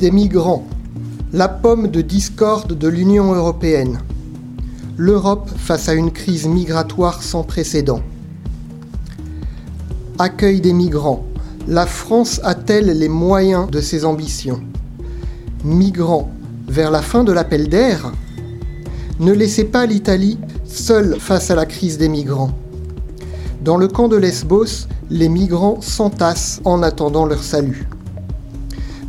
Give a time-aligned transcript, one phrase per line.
[0.00, 0.64] des migrants,
[1.34, 3.98] la pomme de discorde de l'Union européenne.
[4.96, 8.00] L'Europe face à une crise migratoire sans précédent.
[10.18, 11.26] Accueil des migrants.
[11.68, 14.62] La France a-t-elle les moyens de ses ambitions?
[15.64, 16.30] Migrants
[16.66, 18.10] vers la fin de l'appel d'air?
[19.18, 22.52] Ne laissez pas l'Italie seule face à la crise des migrants.
[23.62, 27.86] Dans le camp de Lesbos, les migrants s'entassent en attendant leur salut.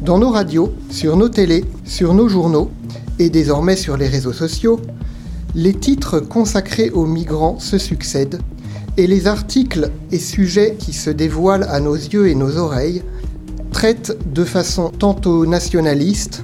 [0.02, 2.72] Dans nos radios, sur nos télés, sur nos journaux
[3.20, 4.80] et désormais sur les réseaux sociaux,
[5.54, 8.40] les titres consacrés aux migrants se succèdent
[8.98, 13.04] et les articles et sujets qui se dévoilent à nos yeux et nos oreilles
[13.72, 16.44] traitent de façon tantôt nationaliste,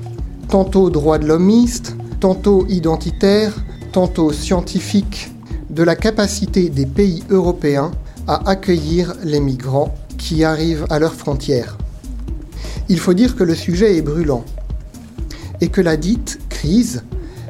[0.50, 3.56] tantôt droit de l'hommiste, tantôt identitaire,
[3.92, 5.32] tantôt scientifique,
[5.72, 7.90] de la capacité des pays européens
[8.28, 11.78] à accueillir les migrants qui arrivent à leurs frontières.
[12.90, 14.46] Il faut dire que le sujet est brûlant
[15.62, 17.04] et que la dite crise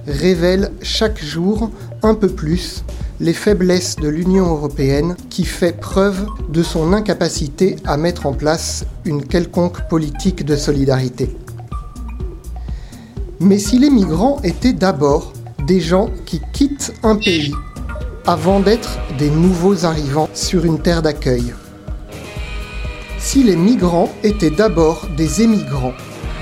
[0.08, 1.70] révèle chaque jour
[2.02, 2.84] un peu plus
[3.20, 8.86] les faiblesses de l'Union européenne qui fait preuve de son incapacité à mettre en place
[9.06, 11.36] une quelconque politique de solidarité.
[13.40, 15.34] Mais si les migrants étaient d'abord
[15.66, 17.54] des gens qui quittent un pays
[18.26, 21.54] avant d'être des nouveaux arrivants sur une terre d'accueil,
[23.30, 25.92] si les migrants étaient d'abord des émigrants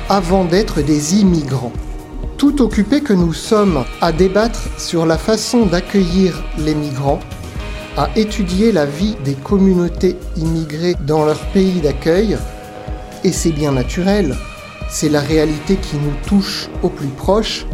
[0.07, 1.71] avant d'être des immigrants,
[2.37, 7.19] tout occupés que nous sommes à débattre sur la façon d'accueillir les migrants,
[7.97, 12.37] à étudier la vie des communautés immigrées dans leur pays d'accueil,
[13.23, 14.35] et c'est bien naturel,
[14.87, 17.65] c'est la réalité qui nous touche au plus proche,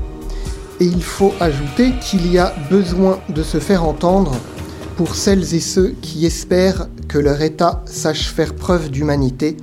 [0.80, 4.31] et il faut ajouter qu'il y a besoin de se faire entendre
[4.96, 9.58] pour celles et ceux qui espèrent que leur État sache faire preuve d'humanité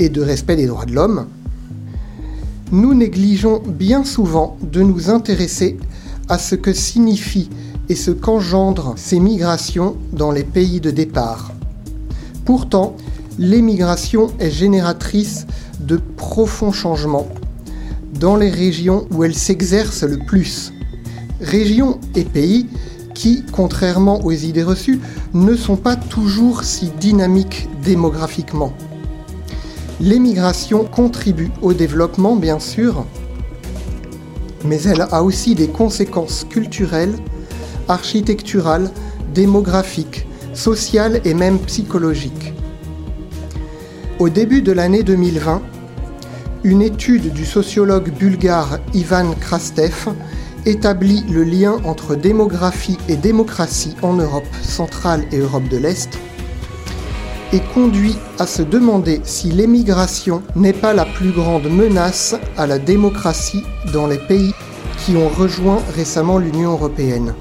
[0.00, 1.26] et de respect des droits de l'homme,
[2.72, 5.76] nous négligeons bien souvent de nous intéresser
[6.28, 7.50] à ce que signifient
[7.88, 11.52] et ce qu'engendrent ces migrations dans les pays de départ.
[12.44, 12.96] Pourtant,
[13.38, 15.46] l'émigration est génératrice
[15.78, 17.28] de profonds changements
[18.18, 20.72] dans les régions où elle s'exerce le plus.
[21.40, 22.66] Régions et pays
[23.18, 25.00] qui, contrairement aux idées reçues,
[25.34, 28.72] ne sont pas toujours si dynamiques démographiquement.
[30.00, 33.04] L'émigration contribue au développement, bien sûr,
[34.64, 37.16] mais elle a aussi des conséquences culturelles,
[37.88, 38.92] architecturales,
[39.34, 40.24] démographiques,
[40.54, 42.54] sociales et même psychologiques.
[44.20, 45.60] Au début de l'année 2020,
[46.62, 50.06] une étude du sociologue bulgare Ivan Krastev
[50.68, 56.18] établit le lien entre démographie et démocratie en Europe centrale et Europe de l'Est
[57.54, 62.78] et conduit à se demander si l'émigration n'est pas la plus grande menace à la
[62.78, 63.64] démocratie
[63.94, 64.52] dans les pays
[64.98, 67.32] qui ont rejoint récemment l'Union européenne,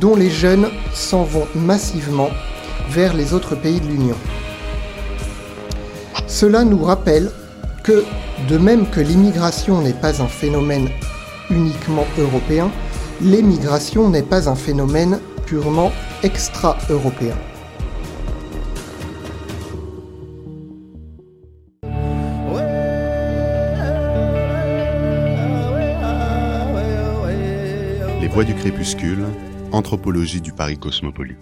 [0.00, 2.30] dont les jeunes s'en vont massivement
[2.90, 4.16] vers les autres pays de l'Union.
[6.26, 7.30] Cela nous rappelle
[7.84, 8.04] que,
[8.48, 10.88] de même que l'immigration n'est pas un phénomène
[11.50, 12.70] uniquement européen,
[13.20, 17.36] l'émigration n'est pas un phénomène purement extra-européen.
[28.20, 29.24] Les Voix du crépuscule,
[29.72, 31.38] anthropologie du Paris cosmopolite.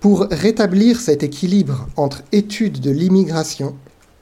[0.00, 3.74] Pour rétablir cet équilibre entre étude de l'immigration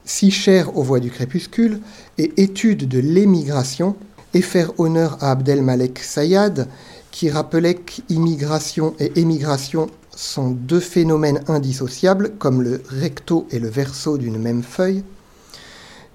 [0.07, 1.79] si cher aux voix du crépuscule,
[2.17, 3.95] et étude de l'émigration,
[4.33, 6.67] et faire honneur à Abdelmalek Sayad,
[7.11, 14.17] qui rappelait qu'immigration et émigration sont deux phénomènes indissociables, comme le recto et le verso
[14.17, 15.03] d'une même feuille,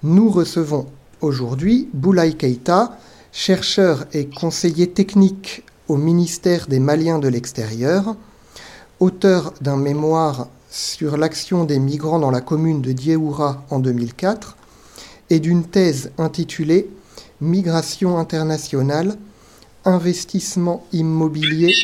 [0.01, 0.87] nous recevons
[1.21, 2.97] aujourd'hui Boulaye Keïta,
[3.31, 8.15] chercheur et conseiller technique au ministère des Maliens de l'extérieur,
[8.99, 14.57] auteur d'un mémoire sur l'action des migrants dans la commune de Dieoura en 2004
[15.29, 16.89] et d'une thèse intitulée
[17.41, 19.17] Migration internationale,
[19.85, 21.75] investissement immobilier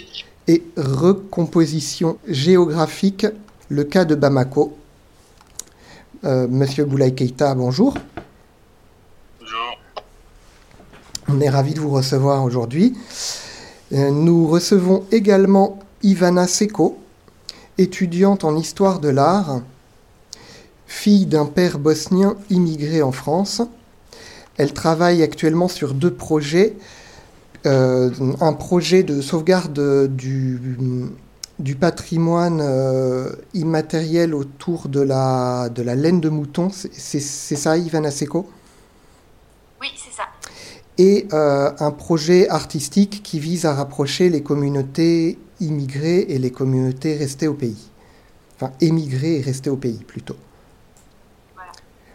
[0.48, 3.28] et recomposition géographique,
[3.68, 4.76] le cas de Bamako.
[6.24, 7.94] Euh, Monsieur Boulaye Keita, bonjour.
[9.40, 9.78] Bonjour.
[11.28, 12.98] On est ravi de vous recevoir aujourd'hui.
[13.94, 16.98] Euh, nous recevons également Ivana Seko,
[17.80, 19.62] étudiante en histoire de l'art,
[20.86, 23.62] fille d'un père bosnien immigré en France.
[24.58, 26.76] Elle travaille actuellement sur deux projets.
[27.66, 30.60] Euh, un projet de sauvegarde du,
[31.60, 36.70] du patrimoine euh, immatériel autour de la, de la laine de mouton.
[36.72, 38.50] C'est ça, Ivana Seko
[41.02, 47.48] et un projet artistique qui vise à rapprocher les communautés immigrées et les communautés restées
[47.48, 47.90] au pays.
[48.56, 50.36] Enfin, émigrées et restées au pays plutôt.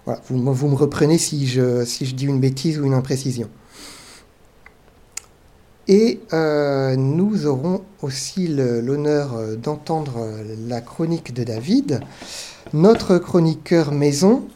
[0.04, 3.48] Voilà, vous, vous, me reprenez si je, si je dis une bêtise ou une imprécision.
[5.86, 10.18] Et euh, nous aurons aussi l'honneur euh, d'entendre
[10.66, 12.00] la chronique de David,
[12.72, 14.48] notre chroniqueur maison,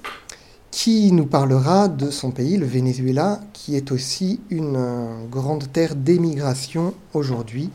[0.70, 5.96] qui nous parlera de son pays, le Venezuela, qui est aussi une euh, grande terre
[5.96, 7.70] d'émigration aujourd'hui.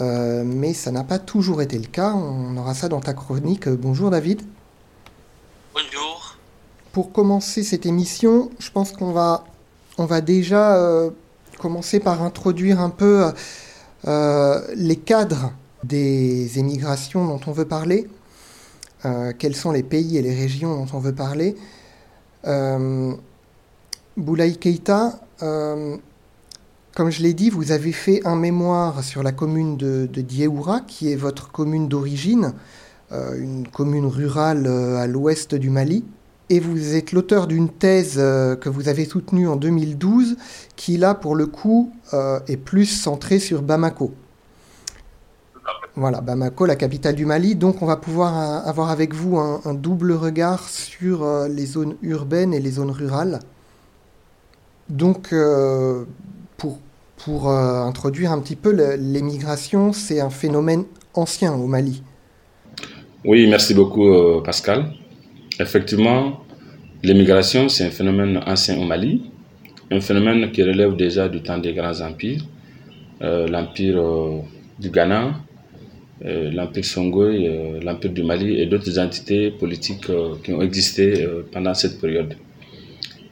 [0.00, 2.12] Mais ça n'a pas toujours été le cas.
[2.14, 3.68] On aura ça dans ta chronique.
[3.68, 4.42] Bonjour David.
[5.74, 6.36] Bonjour.
[6.92, 9.44] Pour commencer cette émission, je pense qu'on va,
[9.98, 10.78] on va déjà
[11.58, 13.32] commencer par introduire un peu
[14.08, 15.52] euh, les cadres
[15.84, 18.08] des émigrations dont on veut parler,
[19.04, 21.56] euh, quels sont les pays et les régions dont on veut parler.
[22.46, 23.12] Euh,
[24.16, 25.96] Boulaye Keita, euh,
[26.94, 30.80] comme je l'ai dit, vous avez fait un mémoire sur la commune de, de Dieoura,
[30.80, 32.54] qui est votre commune d'origine,
[33.10, 36.02] une commune rurale à l'ouest du Mali
[36.52, 40.36] et vous êtes l'auteur d'une thèse euh, que vous avez soutenue en 2012
[40.76, 44.12] qui là pour le coup euh, est plus centrée sur Bamako.
[45.94, 47.54] Voilà, Bamako, la capitale du Mali.
[47.54, 52.52] Donc on va pouvoir euh, avoir avec vous un, double regard sur les zones urbaines
[52.52, 53.40] et les zones rurales.
[54.90, 55.34] Donc
[56.62, 56.78] pour,
[57.16, 62.02] pour introduire un petit peu l'émigration, c'est un phénomène ancien au Mali.
[63.24, 64.92] Oui, merci beaucoup Pascal.
[65.60, 66.42] Effectivement,
[67.04, 69.22] L'immigration, c'est un phénomène ancien au Mali,
[69.90, 72.42] un phénomène qui relève déjà du temps des grands empires,
[73.22, 74.38] euh, l'empire euh,
[74.78, 75.34] du Ghana,
[76.24, 80.06] euh, l'empire Songhai, l'empire du Mali et d'autres entités politiques
[80.44, 82.36] qui ont existé pendant cette période.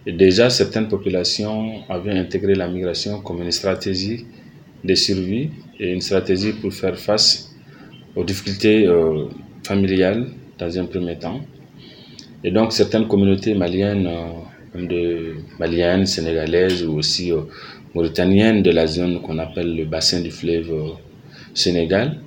[0.07, 4.25] Déjà, certaines populations avaient intégré la migration comme une stratégie
[4.83, 7.55] de survie et une stratégie pour faire face
[8.17, 8.89] aux difficultés
[9.63, 11.41] familiales dans un premier temps
[12.43, 14.09] et donc certaines communautés maliennes,
[14.75, 17.43] euh, sénégalaises ou aussi euh,
[17.95, 20.91] mauritaniennes de la zone qu'on appelle le bassin du fleuve euh,
[21.53, 22.21] Sénégal,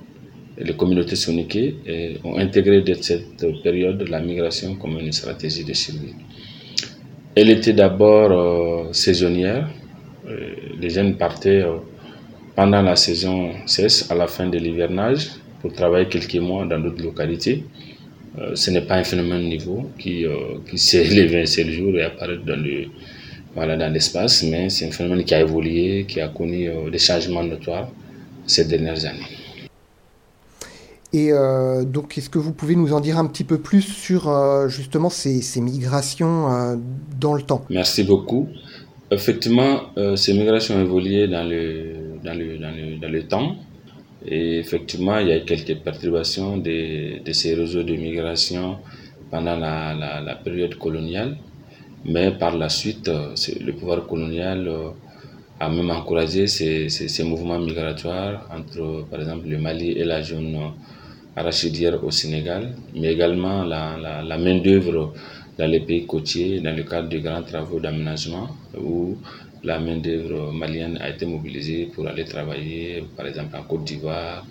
[0.58, 1.76] les communautés soniquées
[2.22, 6.14] ont intégré de cette période la migration comme une stratégie de survie.
[7.36, 9.68] Elle était d'abord saisonnière.
[10.80, 11.64] les jeunes partaient
[12.54, 17.02] pendant la saison cesse, à la fin de l'hivernage, pour travailler quelques mois dans d'autres
[17.02, 17.64] localités.
[18.38, 21.96] Euh, ce n'est pas un phénomène nouveau qui, euh, qui s'est élevé un seul jour
[21.96, 22.86] et apparaît dans le
[23.54, 26.98] voilà, dans l'espace, mais c'est un phénomène qui a évolué, qui a connu euh, des
[26.98, 27.88] changements notoires
[28.46, 29.43] ces dernières années.
[31.16, 31.30] Et
[31.86, 34.28] donc, est-ce que vous pouvez nous en dire un petit peu plus sur
[34.68, 36.76] justement ces, migrations
[37.20, 37.64] dans le temps?
[37.70, 38.48] Merci beaucoup.
[39.12, 39.82] Effectivement,
[40.16, 43.56] ces migrations ont évolué dans le, dans le, dans le, dans le temps.
[44.26, 48.78] Et effectivement, il y a eu quelques perturbations de, ces réseaux de migration
[49.30, 51.36] pendant la, période coloniale.
[52.06, 54.90] Mais par la suite, euh, le pouvoir colonial euh,
[55.58, 60.22] a même encouragé ces, ces, ces, mouvements migratoires entre, par exemple, le Mali et la
[60.22, 60.72] zone
[61.36, 65.12] arachidière au Sénégal, mais également la, la, main-d'œuvre
[65.58, 68.48] dans les pays côtiers dans le cadre de grands travaux d'aménagement
[68.78, 69.16] où
[69.64, 74.44] la main-d'œuvre malienne a été mobilisée pour aller travailler, par exemple, en Côte d'Ivoire,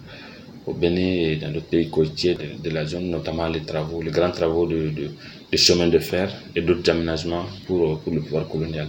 [0.66, 4.32] au Bénin et dans d'autres pays côtiers de, la zone, notamment les travaux, les grands
[4.32, 5.10] travaux de, de,
[5.52, 8.88] de chemin de fer et d'autres aménagements pour, pour le pouvoir colonial.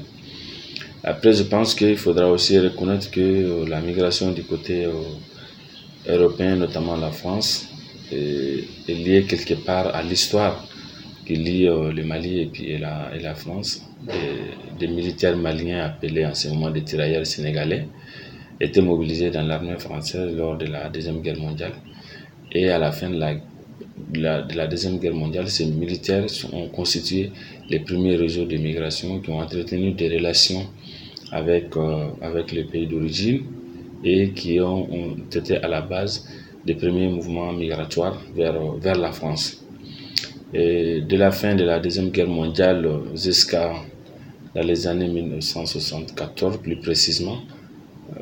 [1.03, 4.93] Après, je pense qu'il faudra aussi reconnaître que euh, la migration du côté euh,
[6.09, 7.67] européen, notamment la France,
[8.13, 10.67] est, liée quelque part à l'histoire
[11.27, 13.83] qui lie euh, le Mali et, puis, la, France.
[14.79, 17.87] Des, militaires maliens appelés en ce moment des tirailleurs sénégalais
[18.61, 21.73] étaient mobilisés dans l'armée française lors de la Deuxième Guerre mondiale.
[22.53, 27.31] Et à la fin de la Deuxième Guerre mondiale, ces militaires ont constitué
[27.71, 30.67] les premiers réseaux de migration qui ont entretenu des relations
[31.33, 33.43] avec, euh, avec les pays d'origine
[34.05, 36.29] et qui ont, ont, été à la base
[36.67, 39.65] des premiers mouvements migratoires vers, vers la France.
[40.53, 43.73] Et de la fin de la Deuxième Guerre mondiale jusqu'à
[44.55, 47.39] les années 1974 plus précisément,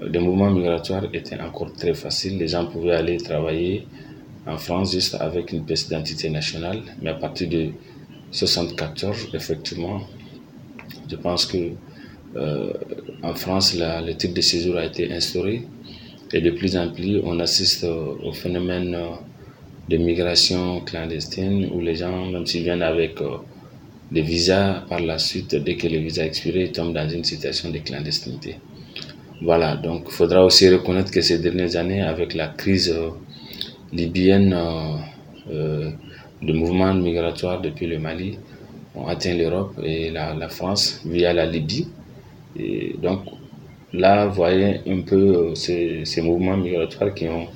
[0.00, 2.38] les mouvements migratoires étaient encore très faciles.
[2.38, 3.86] Les gens pouvaient aller travailler
[4.46, 6.80] en France juste avec une pièce d'identité nationale.
[7.00, 10.00] Mais à partir de 1974, effectivement,
[11.10, 11.72] je pense que
[12.36, 12.72] euh,
[13.22, 15.64] en France, la, le titre de séjour a été instauré.
[16.32, 18.96] Et de plus en plus, on assiste au phénomène
[19.88, 23.36] de migration clandestine où les gens, même s'ils viennent avec euh,
[24.10, 27.70] des visas par la suite, dès que les visas expirent, ils tombent dans une situation
[27.70, 28.56] de clandestinité.
[29.42, 33.10] Voilà, donc il faudra aussi reconnaître que ces dernières années, avec la crise euh,
[33.92, 34.56] libyenne,
[35.50, 35.90] euh,
[36.40, 38.38] de mouvements migratoires depuis le Mali
[38.94, 41.88] ont atteint l'Europe et la, France via la Libye.
[42.56, 43.20] Et donc
[43.92, 47.46] là, vous voyez un peu ces, ces mouvements migratoires qui ont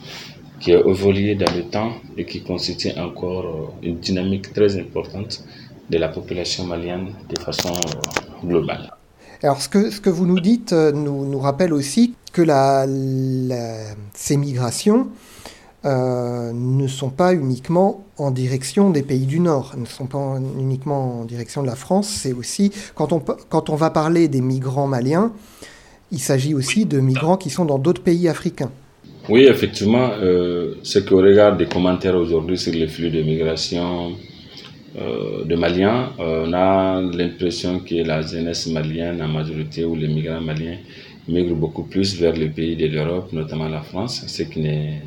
[0.59, 5.45] qui évolué dans le temps et qui constitue encore une dynamique très importante
[5.91, 7.75] de la population malienne de façon
[8.43, 8.91] globale.
[9.43, 12.87] Alors ce que, ce que vous nous dites euh, nous, nous rappelle aussi que la,
[14.15, 15.09] ces migrations
[15.85, 21.21] euh, ne sont pas uniquement en direction des pays du Nord, ne sont pas uniquement
[21.21, 24.87] en direction de la France, c'est aussi, quand on, quand on va parler des migrants
[24.87, 25.33] maliens,
[26.13, 28.71] il s'agit aussi de migrants qui sont dans d'autres pays africains.
[29.29, 34.13] Oui, effectivement, euh, ce que regarde des commentaires aujourd'hui sur les flux de migration
[34.99, 40.41] euh, de Maliens, on a l'impression que la jeunesse malienne, en majorité, ou les migrants
[40.41, 40.79] maliens,
[41.29, 45.03] migrent beaucoup plus vers les pays de l'Europe, notamment la France, ce qui n'est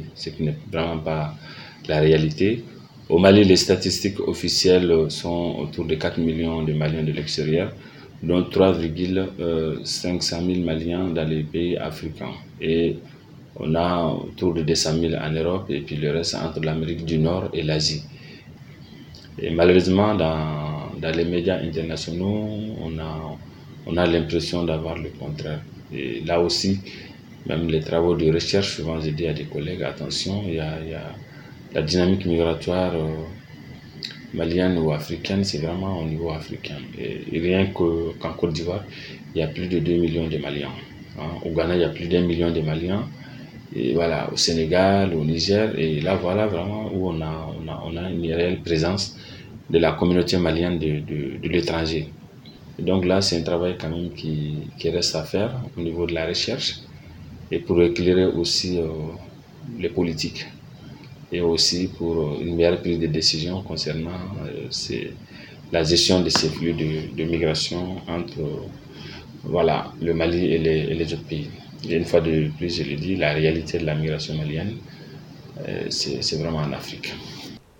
[0.69, 1.33] vraiment pas
[1.87, 2.65] la réalité.
[3.07, 7.71] Au Mali, les statistiques officielles sont autour de 4 millions de Maliens de l'extérieur,
[8.23, 12.33] dont 3,500 000 Maliens dans les pays africains.
[12.61, 12.97] Et
[13.55, 17.17] on a autour de 200 000 en Europe et puis le reste entre l'Amérique du
[17.17, 18.03] Nord et l'Asie.
[19.41, 22.49] Et malheureusement, dans, dans, les médias internationaux,
[22.81, 23.37] on a,
[23.85, 25.61] on a l'impression d'avoir le contraire.
[25.93, 26.79] Et là aussi,
[27.47, 30.77] même les travaux de recherche, souvent je dis à des collègues, attention, il y a,
[30.83, 31.13] il y a
[31.73, 33.07] la dynamique migratoire euh,
[34.33, 36.77] malienne ou africaine, c'est vraiment au niveau africain.
[36.97, 38.83] Et, rien qu'en Côte d'Ivoire,
[39.35, 40.71] il y a plus de 2 millions de Maliens.
[41.19, 41.29] Hein.
[41.45, 43.07] Au Ghana, il y a plus d'un million de Maliens
[43.75, 45.77] et voilà, au Sénégal, au Niger.
[45.77, 49.15] Et là, voilà vraiment où on a, on a, on a une réelle présence
[49.69, 52.07] de la communauté malienne de, de, de l'étranger.
[52.79, 56.13] Donc là, c'est un travail quand même qui, qui, reste à faire au niveau de
[56.13, 56.79] la recherche
[57.51, 58.87] et pour éclairer aussi euh,
[59.77, 60.45] les politiques
[61.31, 65.09] et aussi pour euh, une meilleure prise de décision concernant euh,
[65.71, 68.67] la gestion de ces flux de, migration entre
[69.43, 71.49] voilà, le Mali et les, et autres pays.
[71.87, 74.75] Et une fois de plus, je le dis, la réalité de la migration malienne,
[75.67, 77.13] euh, c'est vraiment en Afrique.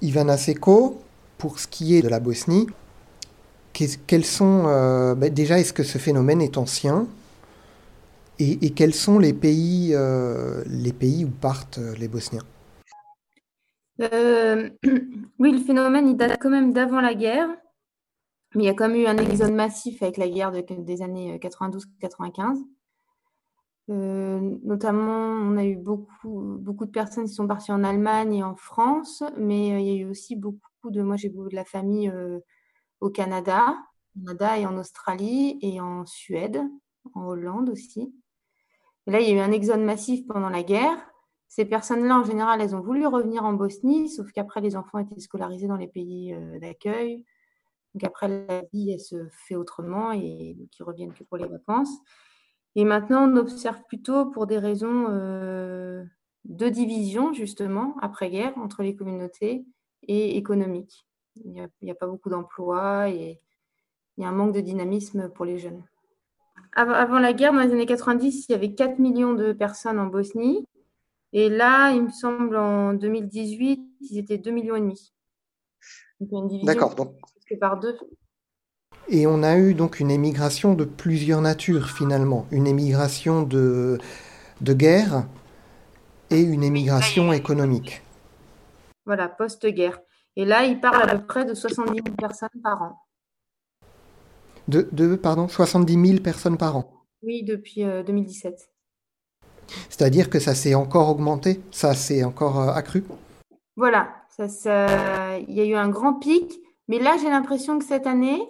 [0.02, 1.02] Ivana Seko,
[1.38, 2.68] pour ce qui est de la Bosnie,
[4.08, 7.08] quels sont, euh, ben déjà, est-ce que ce phénomène est ancien?
[8.42, 12.44] Et, quels sont les pays, euh, les pays où partent les Bosniens?
[15.40, 17.50] Oui, le phénomène, il date quand même d'avant la guerre.
[18.56, 21.02] Mais il y a quand même eu un exode massif avec la guerre de, des
[21.02, 22.64] années 92-95.
[23.90, 28.56] Euh, notamment, on a eu beaucoup, de personnes qui sont parties en Allemagne et en
[28.56, 31.02] France, mais euh, il y a eu aussi beaucoup de.
[31.02, 32.40] Moi, j'ai beaucoup de la famille euh,
[33.02, 33.78] au Canada,
[34.16, 36.62] Canada et en Australie et en Suède,
[37.16, 38.14] en Hollande aussi.
[39.08, 41.09] Et là, il y a eu un exode massif pendant la guerre.
[41.50, 45.20] Ces personnes-là, en général, elles ont voulu revenir en Bosnie, sauf qu'après, les enfants étaient
[45.20, 47.26] scolarisés dans les pays d'accueil.
[47.94, 51.90] Donc après, la vie, elle se fait autrement et qui reviennent que pour les vacances.
[52.76, 56.04] Et maintenant, on observe plutôt pour des raisons euh,
[56.46, 59.66] de division, justement, après-guerre, entre les communautés
[60.04, 61.06] et économiques.
[61.44, 61.52] Il
[61.82, 63.40] n'y a, pas beaucoup d'emplois et
[64.18, 65.84] il y a un manque de dynamisme pour les jeunes.
[66.74, 70.08] Avant, la guerre, dans les années 90, il y avait 4 millions de personnes en
[70.08, 70.66] Bosnie.
[71.34, 75.12] Et là, il me semble, en 2018, ils étaient 2 millions et demi.
[76.64, 76.96] D'accord.
[76.96, 77.16] Donc,
[77.60, 77.98] par deux.
[79.08, 83.98] Et on a eu donc une émigration de plusieurs natures finalement, une émigration de,
[84.62, 85.26] de guerre
[86.30, 88.04] et une émigration économique.
[89.06, 90.00] Voilà, post-guerre.
[90.36, 93.02] Et là, il parle à peu près de 70 000 personnes par an.
[94.68, 96.94] De, de pardon, 70 000 personnes par an
[97.24, 98.69] Oui, depuis 2017.
[99.90, 103.04] C'est-à-dire que ça s'est encore augmenté, ça s'est encore euh, accru
[103.76, 107.86] Voilà, ça, ça, il y a eu un grand pic, mais là j'ai l'impression que
[107.86, 108.42] cette année,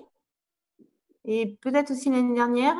[1.25, 2.75] et peut-être aussi l'année dernière,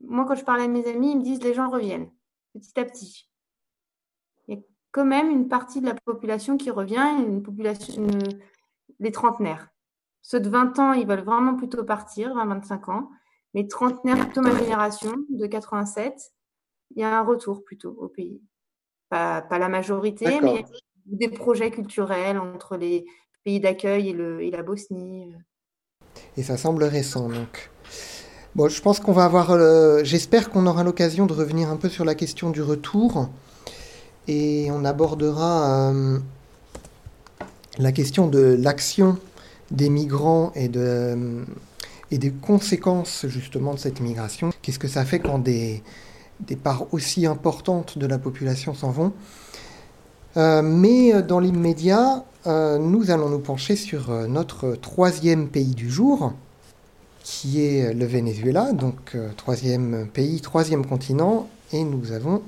[0.00, 2.10] moi, quand je parlais à mes amis, ils me disent les gens reviennent
[2.54, 3.28] petit à petit.
[4.46, 4.60] Il y a
[4.90, 8.06] quand même une partie de la population qui revient, une population,
[8.98, 9.68] les trentenaires.
[10.22, 13.10] Ceux de 20 ans, ils veulent vraiment plutôt partir, 20-25 ans.
[13.54, 16.14] Mais trentenaires, plutôt ma génération, de 87,
[16.94, 18.40] il y a un retour plutôt au pays.
[19.08, 20.64] Pas, pas la majorité, mais
[21.06, 23.06] des projets culturels entre les
[23.44, 25.34] pays d'accueil et, et la Bosnie.
[26.36, 27.70] Et ça semble récent, donc.
[28.54, 29.50] Bon, je pense qu'on va avoir.
[29.50, 33.28] Euh, j'espère qu'on aura l'occasion de revenir un peu sur la question du retour.
[34.26, 36.18] Et on abordera euh,
[37.78, 39.18] la question de l'action
[39.70, 41.44] des migrants et, de,
[42.10, 44.50] et des conséquences justement de cette migration.
[44.60, 45.82] Qu'est-ce que ça fait quand des,
[46.40, 49.12] des parts aussi importantes de la population s'en vont
[50.36, 55.90] euh, mais dans l'immédiat, euh, nous allons nous pencher sur euh, notre troisième pays du
[55.90, 56.32] jour,
[57.24, 62.42] qui est le Venezuela, donc troisième pays, troisième continent, et nous, avons,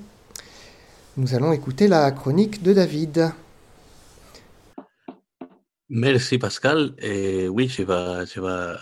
[1.18, 3.32] nous allons écouter la chronique de David.
[5.90, 6.94] Merci Pascal.
[6.98, 8.76] Et oui, je vais, je, vais,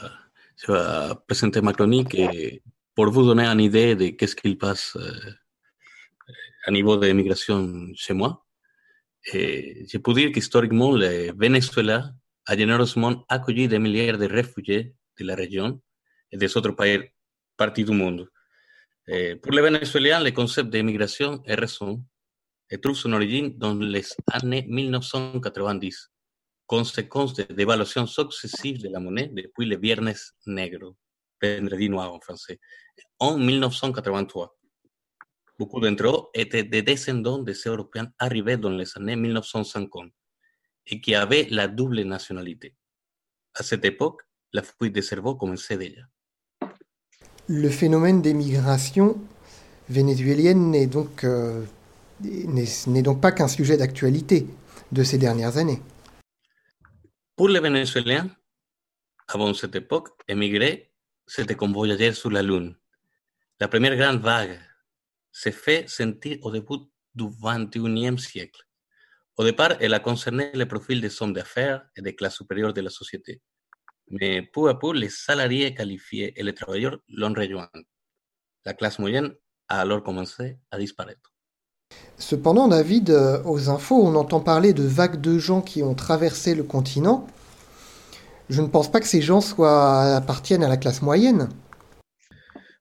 [0.57, 2.62] je vais présenter ma chronique et
[2.99, 4.99] pour vous donner une idée de qu'est-ce qu'il passe
[6.67, 7.59] à niveau de migration
[7.95, 8.45] chez moi.
[9.33, 12.11] Et je peux dire qu'historiquement, le Venezuela
[12.45, 15.81] a généreusement accueilli des milliers de réfugiés de la région
[16.33, 17.05] et des autres pays,
[17.57, 18.28] parties du monde.
[19.07, 22.02] Et pour les Vénézuéliens, le concept d'immigration est récent
[22.69, 26.11] et trouve son origine dans les années 1990,
[26.67, 30.14] conséquence de dévaluation successive de la monnaie depuis le Viernes
[30.47, 30.97] Negro,
[31.42, 32.59] vendredi noir en français,
[33.18, 34.57] en 1983.
[35.59, 40.11] Beaucoup d'entre eux étaient des descendants des Européens arrivés dans les années 1950
[40.87, 42.75] et qui avaient la double nationalité.
[43.54, 46.02] À cette époque, la fuite des cerveaux commençait déjà.
[47.49, 49.21] Le phénomène d'émigration
[49.88, 51.64] vénézuélienne n'est donc, euh,
[52.21, 54.47] n'est donc pas qu'un sujet d'actualité
[54.92, 55.83] de ces dernières années.
[57.37, 58.28] Pour les Vénézuéliens,
[59.28, 60.88] avant cette époque, émigrer,
[61.28, 62.75] c'était comme voyager sur la Lune.
[63.61, 64.58] La première grande vague
[65.30, 68.62] se fait sentir au début du XXIe siècle.
[69.37, 72.80] Au départ, elle a concerné le profil des hommes d'affaires et des classes supérieures de
[72.80, 73.40] la société.
[74.11, 77.68] Mais peu à peu, les salariés qualifiés et les travailleurs l'ont rejoint.
[78.64, 79.33] La classe moyenne
[79.68, 81.33] a alors commencé à disparaître.
[82.16, 86.55] Cependant, David, euh, aux infos, on entend parler de vagues de gens qui ont traversé
[86.55, 87.26] le continent.
[88.50, 91.48] Je ne pense pas que ces gens soient, appartiennent à la classe moyenne.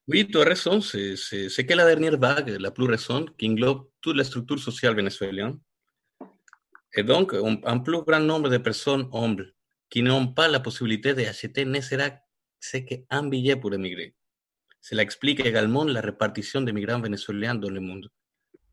[0.08, 0.80] Oui, tu as raison.
[0.80, 5.60] C'est que la dernière vague, la plus récente, qui englobe toute la structure sociale vénézuélienne.
[6.96, 9.54] Et donc, un, plus grand nombre de personnes humbles
[9.90, 12.12] qui n'ont pas la possibilité d'acheter ne sera
[12.72, 14.16] qu'un billet pour émigrer.
[14.82, 18.10] Cela explique également la répartition des migrants vénézuéliens dans le monde,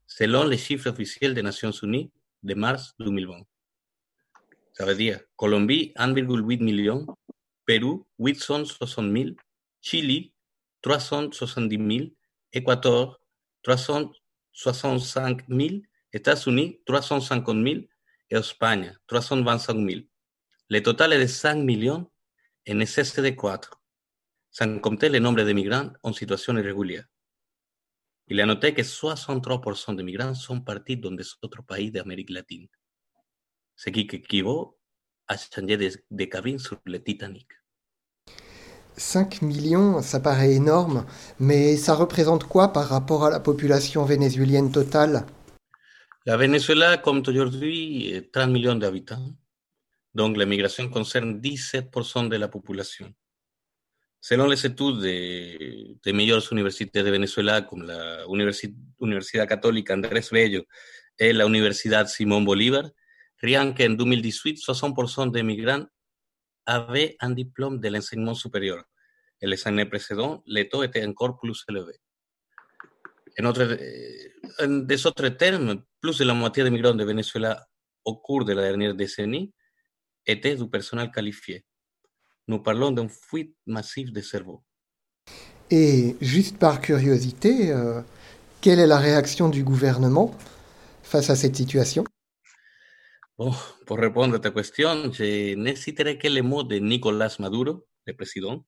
[0.06, 2.10] selon les chiffres officiels des Nations Unies
[2.42, 3.42] de mars 2020.
[4.74, 7.06] Ça veut dire Colombie, 1,8 million,
[7.64, 9.30] Pérou, 860 000,
[9.80, 10.32] Chili,
[10.82, 12.10] 370 000,
[12.52, 13.20] Équateur
[13.62, 15.68] 365 000,
[16.12, 17.80] États-Unis 350 000
[18.30, 20.00] et Espagne 325 000.
[20.70, 22.10] Le total est de 5 millions
[22.72, 23.82] ne cesse de croître,
[24.50, 27.04] sans compter le nombre de migrants en situation irrégulière.
[28.28, 32.66] Il a noté que 63% des migrants sont partis dans des autres pays d'Amérique latine,
[33.76, 34.78] ce qui équivaut
[35.28, 37.48] à changer de, de cabine sur le Titanic.
[38.96, 41.04] 5 millions, ça paraît énorme,
[41.40, 45.26] mais ça représente quoi par rapport à la population vénézuélienne totale?
[46.26, 49.34] La Venezuela compte aujourd'hui 30 millions d'habitants,
[50.14, 53.12] donc la migration concerne 17% de la population.
[54.20, 60.24] Selon les études des, des meilleures universités de Venezuela, comme la Universi Universidad Católica Andrés
[60.32, 60.62] Bello
[61.18, 62.84] et la Universidad Simón Bolívar,
[63.44, 65.84] rien qu'en 2018, 60% des migrants
[66.66, 68.82] avait un diplôme de l'enseignement supérieur.
[69.40, 71.94] Et les années précédentes, le taux était encore plus élevé.
[73.38, 73.76] En, autre,
[74.60, 77.66] en des autres termes, plus de la moitié des migrants de Venezuela
[78.04, 79.52] au cours de la dernière décennie
[80.26, 81.64] étaient du personnel qualifié.
[82.48, 84.62] Nous parlons d'une fuite massive de cerveau.
[85.70, 88.02] Et juste par curiosité, euh,
[88.60, 90.34] quelle est la réaction du gouvernement
[91.02, 92.04] face à cette situation?
[93.36, 93.52] Bon,
[93.84, 98.64] pour répondre à ta question, je n'hésiterai que le de Nicolás Maduro, le président,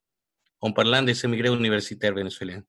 [0.61, 2.65] en parlant des émigrés universitaires vénézuéliens.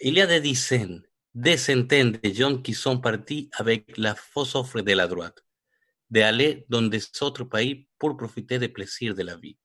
[0.00, 1.02] Il y a des dizaines,
[1.34, 5.44] des centaines de gens qui sont partis avec la fausse offre de la droite,
[6.08, 9.58] d'aller dans des autres pays pour profiter des plaisirs de la vie,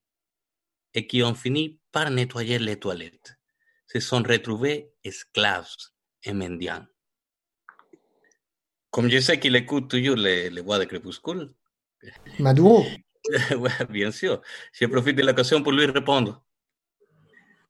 [0.93, 3.37] et qui ont fini par nettoyer les toilettes,
[3.87, 5.77] se sont retrouvés esclaves
[6.21, 6.85] et mendiants.
[8.93, 11.51] Comme je sais qu'il écoute toujours les, les voix de Crépuscule.
[12.37, 12.85] Maduro.
[13.89, 14.39] bien sûr.
[14.71, 16.43] Je profite de l'occasion pour lui répondre.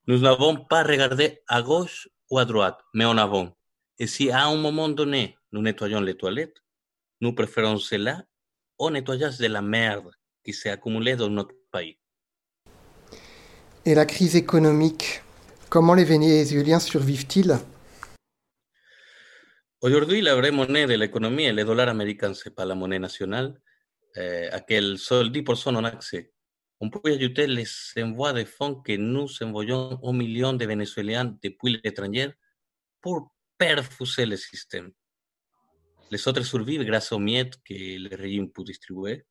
[0.06, 3.56] Nous n'avons pas regardé à gauche ou à droite, mais en avant.
[4.00, 6.62] Et si à un moment donné, nous nettoyons les toilettes,
[7.22, 8.22] nous préférons cela
[8.78, 10.12] au nettoyage de la merde
[10.44, 11.98] qui s'est accumulée dans notre pays.
[13.86, 15.22] Et la crise économique,
[15.70, 17.60] comment les Vénézuéliens survivent-ils?
[19.84, 23.60] Aujourd'hui, la vraie monnaie de l'économie est le dollar américain, c'est pas la monnaie nationale.
[24.16, 26.32] euh, à quel seul 10% ont accès.
[26.80, 27.68] On peut ajouter les
[27.98, 32.30] envois de fonds que nous envoyons aux millions de Vénézuéliens depuis l'étranger
[33.02, 34.90] pour perfuser le système.
[36.12, 39.26] Les autres survivent grâce aux miettes que le régime peut distribuer.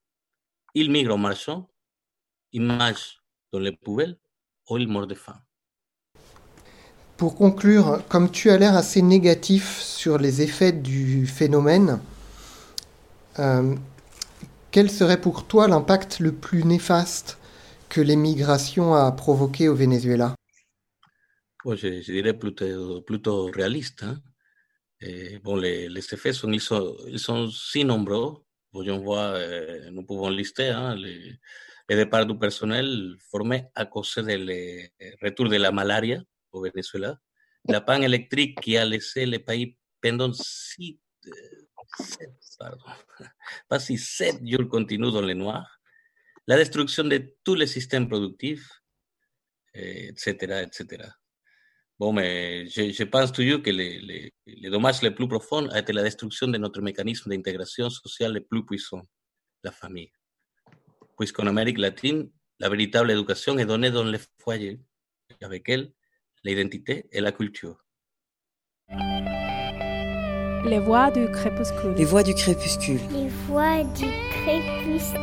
[0.74, 1.70] Ils migrent en marchant,
[2.52, 4.18] ils mangent dans les poubelles
[4.68, 5.40] ou ils meurent de faim.
[7.22, 12.00] Pour conclure, comme tu as l'air assez négatif sur les effets du phénomène,
[13.38, 13.76] euh,
[14.72, 17.38] quel serait pour toi l'impact le plus néfaste
[17.88, 20.34] que l'émigration a provoqué au Venezuela?
[21.62, 24.02] Pues je, dirais plutôt, réaliste.
[24.02, 24.18] Hein?
[25.00, 28.38] Et bon, les, effets sont ils, sont, ils sont si nombreux.
[28.72, 31.38] Voyons voir, euh, nous pouvons lister hein, les,
[31.88, 34.90] les départs du personnel formés à cause du
[35.22, 36.20] retour de la malaria
[36.52, 37.18] au Venezuela,
[37.68, 40.98] la panne électrique qui a laissé le pays pendant six,
[41.98, 42.84] sept, pardon,
[43.68, 45.78] pas si sept jours continus dans le noir,
[46.46, 48.68] la destruction de tous les systèmes productifs,
[49.74, 51.08] etc., etc.
[51.98, 55.92] Bon, mais je, je pense que le, le, le, dommage le plus profond a été
[55.92, 59.02] la destruction de notre mécanisme d'intégration sociale le plus puissant,
[59.62, 60.10] la famille.
[61.16, 64.80] Puisqu'en Amérique latine, la véritable éducation est donnée dans les foyers,
[65.42, 65.92] avec elle,
[66.44, 67.76] l'identité et la culture.
[70.64, 71.94] Les voix du crépuscule.
[71.96, 73.00] Les voix du crépuscule.
[73.12, 75.20] Les voix du crépuscule.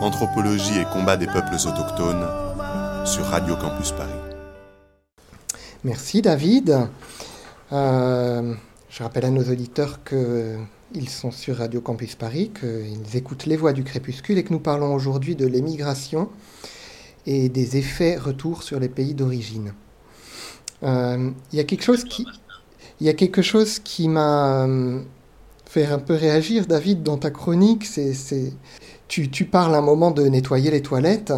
[0.00, 2.26] Anthropologie et combat des peuples autochtones
[3.06, 4.12] sur Radio Campus Paris.
[5.84, 6.88] Merci David.
[7.72, 8.54] Euh,
[8.88, 13.72] je rappelle à nos auditeurs qu'ils sont sur Radio Campus Paris, qu'ils écoutent les voix
[13.72, 16.30] du crépuscule et que nous parlons aujourd'hui de l'émigration
[17.26, 19.72] et des effets retour sur les pays d'origine.
[20.82, 22.26] Euh, il y a quelque chose qui,
[23.00, 25.00] il y a quelque chose qui m'a euh,
[25.64, 27.86] fait un peu réagir, David, dans ta chronique.
[27.86, 28.52] C'est,
[29.08, 31.32] tu, tu parles un moment de nettoyer les toilettes.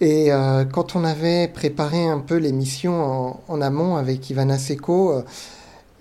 [0.00, 5.22] Et euh, quand on avait préparé un peu l'émission en, amont avec Ivana euh,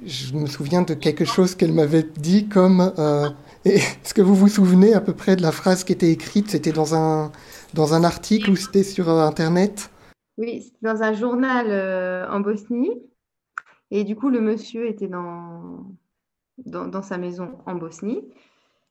[0.06, 2.94] je me souviens de quelque chose qu'elle m'avait dit comme
[3.66, 6.52] Est-ce que vous vous souvenez à peu près de la phrase qui était écrite?
[6.52, 7.32] C'était dans un,
[7.76, 9.92] dans un article ou c'était sur Internet?
[10.38, 12.92] Oui, c'était dans un journal euh, en Bosnie.
[13.92, 15.86] Et du coup, le monsieur était dans,
[16.66, 18.24] dans, dans sa maison en Bosnie.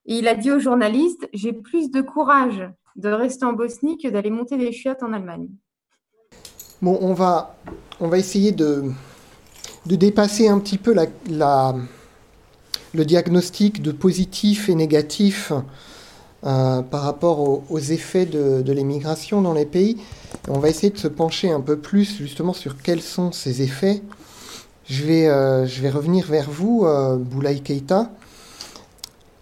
[0.06, 2.62] Et il a dit aux journalistes J'ai plus de courage
[2.96, 5.48] de rester en Bosnie que d'aller monter des chiottes en Allemagne.
[6.80, 7.56] Bon, on va,
[8.00, 8.84] on va essayer de,
[9.86, 11.74] de dépasser un petit peu la, la,
[12.92, 15.52] le diagnostic de positif et négatif
[16.46, 19.96] euh, par rapport aux, effets de, l'émigration dans les pays.
[20.48, 24.02] On va essayer de se pencher un peu plus justement sur quels sont ces effets.
[24.86, 28.10] Je vais, euh, je vais revenir vers vous, euh, Boulaye Keita.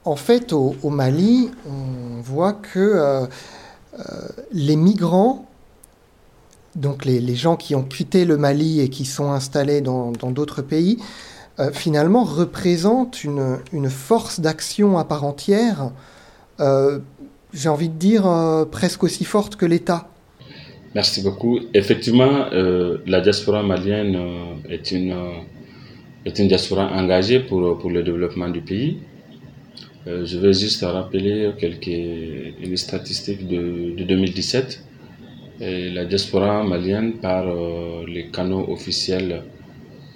[0.04, 3.26] En fait, au, Mali, on voit que euh,
[4.52, 5.46] les migrants,
[6.76, 10.62] donc les, les, gens qui ont quitté le Mali et qui sont installés dans d'autres
[10.62, 10.98] pays,
[11.72, 15.90] finalement représentent une, une force d'action à part entière,
[17.52, 20.08] j'ai envie de dire euh, presque aussi forte que l'État.
[20.94, 21.58] Merci beaucoup.
[21.72, 22.50] Effectivement,
[23.06, 24.14] la diaspora malienne
[24.68, 25.14] est une,
[26.26, 28.98] est une diaspora engagée pour, pour le développement du pays.
[30.06, 34.84] Euh, je vais juste rappeler quelques statistiques de, de 2017.
[35.60, 39.44] Et la diaspora malienne, par euh, les canaux officiels,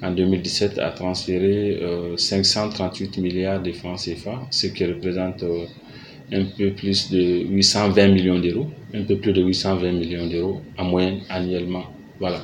[0.03, 5.67] en 2017 a transféré euh, 538 milliards de francs CFA, ce qui représente euh,
[6.33, 10.85] un peu plus de 820 millions d'euros, un peu plus de 820 millions d'euros en
[10.85, 11.85] moyenne annuellement.
[12.19, 12.43] Voilà.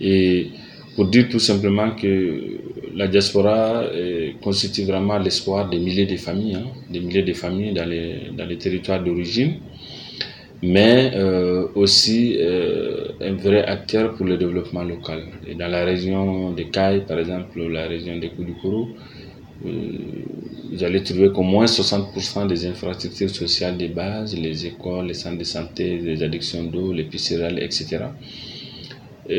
[0.00, 0.48] Et
[0.96, 2.58] pour dire tout simplement que
[2.94, 7.72] la diaspora euh, constitue vraiment l'espoir des milliers de familles, hein, des milliers de familles
[7.72, 9.54] dans les, dans les territoires d'origine,
[10.62, 15.22] mais euh, aussi euh, un vrai acteur pour le développement local.
[15.46, 18.88] Et dans la région de Caille, par exemple, la région de Koudoukoro,
[19.62, 25.38] vous allez trouver qu'au moins 60% des infrastructures sociales de base, les écoles, les centres
[25.38, 28.04] de santé, les addictions d'eau, les piscines, etc.,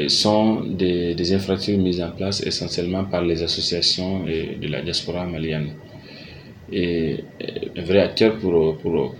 [0.08, 5.72] sont des, infrastructures mises en place essentiellement par les associations de la diaspora malienne.
[6.72, 7.26] Et
[7.78, 8.76] un vrai acteur pour,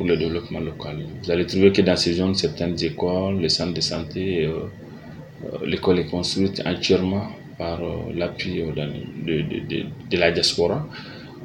[0.06, 1.00] le développement local.
[1.22, 6.00] Vous allez trouver que dans ces zones, certaines écoles, les centres de santé, euh, l'école
[6.00, 8.72] est construite entièrement par euh, l'appui de,
[9.26, 10.88] de, de, de, la diaspora,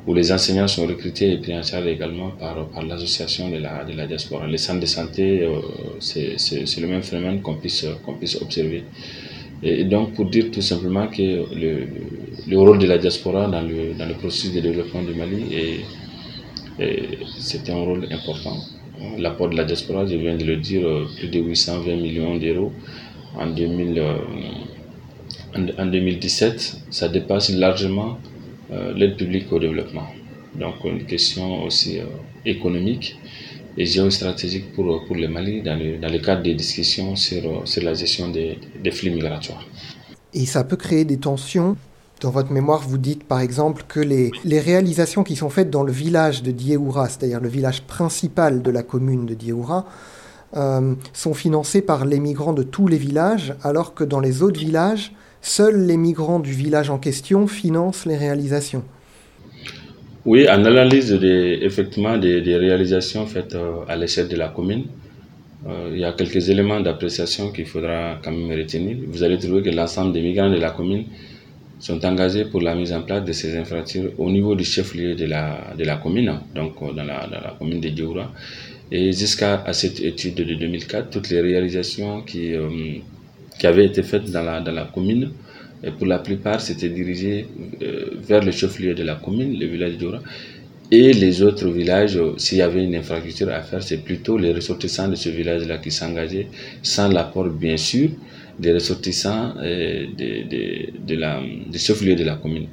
[0.06, 3.84] où les enseignants sont recrutés et pris en charge également par, par l'association de la,
[3.84, 4.46] de la diaspora.
[4.46, 5.60] Les centres de santé, euh,
[6.00, 8.84] c'est le même phénomène qu'on puisse, qu'on puisse observer.
[9.62, 11.22] Et donc, pour dire tout simplement que
[11.54, 11.86] le,
[12.46, 15.80] le rôle de la diaspora dans le, dans le processus de développement du Mali est,
[16.78, 18.56] Et c'était un rôle important.
[19.18, 22.72] L'apport de la diaspora, je viens de le dire, plus de 820 millions d'euros
[23.38, 24.02] en, 2000,
[25.78, 28.18] en 2017, ça dépasse largement
[28.94, 30.06] l'aide publique au développement.
[30.54, 32.00] Donc une question aussi
[32.44, 33.18] économique
[33.76, 37.82] et géostratégique pour, pour le Mali dans le, dans le cadre des discussions sur, sur
[37.82, 39.64] la gestion des, des flux migratoires.
[40.34, 41.76] Et ça peut créer des tensions
[42.20, 45.82] dans votre mémoire, vous dites par exemple que les, les, réalisations qui sont faites dans
[45.82, 49.84] le village de Dieoura, c'est-à-dire le village principal de la commune de Dieoura,
[50.56, 54.58] euh, sont financées par les migrants de tous les villages, alors que dans les autres
[54.58, 55.12] villages,
[55.46, 58.82] seuls les migrants du village en question financent les réalisations.
[60.24, 64.86] Oui, en analyse des, effectivement des, réalisations faites euh, à l'échelle de la commune,
[65.68, 68.96] euh, il y a quelques éléments d'appréciation qu'il faudra quand même retenir.
[69.06, 71.04] Vous allez trouver que l'ensemble des migrants de la commune
[71.78, 75.26] sont engagés pour la mise en place de ces infrastructures au niveau du chef-lieu de
[75.26, 78.32] la, de la commune, donc euh, dans la, commune de Dioura.
[78.90, 82.54] Et jusqu'à cette étude de 2004, toutes les réalisations qui,
[83.58, 85.32] qui avaient été faites dans la, dans la commune
[85.82, 87.46] et pour la plupart, c'était dirigé
[87.82, 90.20] euh, vers le chef-lieu de la commune, le village d'Ora.
[90.90, 94.52] Et les autres villages, euh, s'il y avait une infrastructure à faire, c'est plutôt les
[94.52, 96.48] ressortissants de ce village-là qui s'engageaient,
[96.82, 98.10] sans l'apport, bien sûr,
[98.58, 101.40] des ressortissants de, de, de la,
[101.70, 102.68] du chef-lieu de la commune.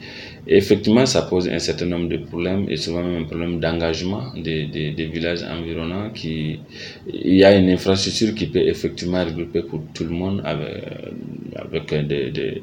[0.46, 4.34] Et effectivement, ça pose un certain nombre de problèmes et souvent même un problème d'engagement
[4.36, 6.10] des, des, des, villages environnants.
[6.10, 6.60] Qui,
[7.08, 10.84] il y a une infrastructure qui peut effectivement regrouper pour tout le monde avec,
[11.56, 12.62] avec un, des,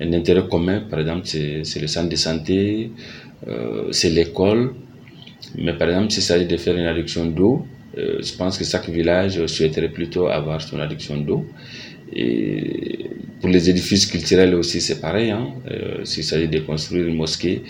[0.00, 0.80] un intérêt commun.
[0.90, 2.90] Par exemple, c'est le centre de santé,
[3.48, 4.74] euh, c'est l'école.
[5.56, 8.88] Mais par exemple, s'il s'agit de faire une adduction d'eau, euh, je pense que chaque
[8.88, 11.46] village souhaiterait plutôt avoir son adduction d'eau.
[12.14, 15.30] Et pour les édifices culturels aussi, c'est pareil.
[15.30, 15.48] Hein.
[15.70, 17.62] Euh, S'il s'agit de construire une mosquée,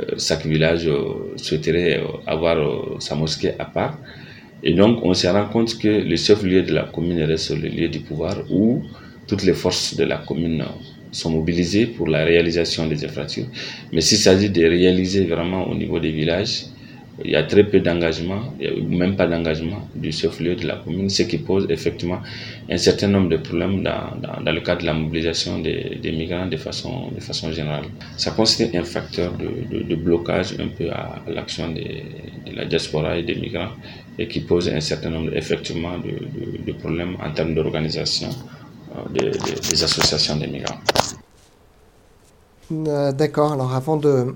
[0.00, 3.98] euh, chaque village euh, souhaiterait avoir euh, sa mosquée à part.
[4.62, 7.88] Et donc, on se rend compte que le chef-lieu de la commune reste le lieu
[7.88, 8.82] du pouvoir où
[9.26, 10.64] toutes les forces de la commune
[11.12, 13.50] sont mobilisées pour la réalisation des infrastructures.
[13.92, 16.66] Mais s'il s'agit de réaliser vraiment au niveau des villages,
[17.24, 18.40] il y a très peu d'engagement,
[18.88, 22.20] même pas d'engagement du chef-lieu de la commune, ce qui pose effectivement
[22.70, 26.56] un certain nombre de problèmes dans, dans, le cadre de la mobilisation des, migrants de
[26.56, 27.86] façon, de façon générale.
[28.16, 33.16] Ça constitue un facteur de, de, blocage un peu à, à l'action de la diaspora
[33.18, 33.70] et des migrants
[34.18, 38.28] et qui pose un certain nombre effectivement de, de problèmes en termes d'organisation
[38.96, 40.78] euh, des, des associations des migrants.
[42.70, 44.34] Euh, d'accord, alors avant de,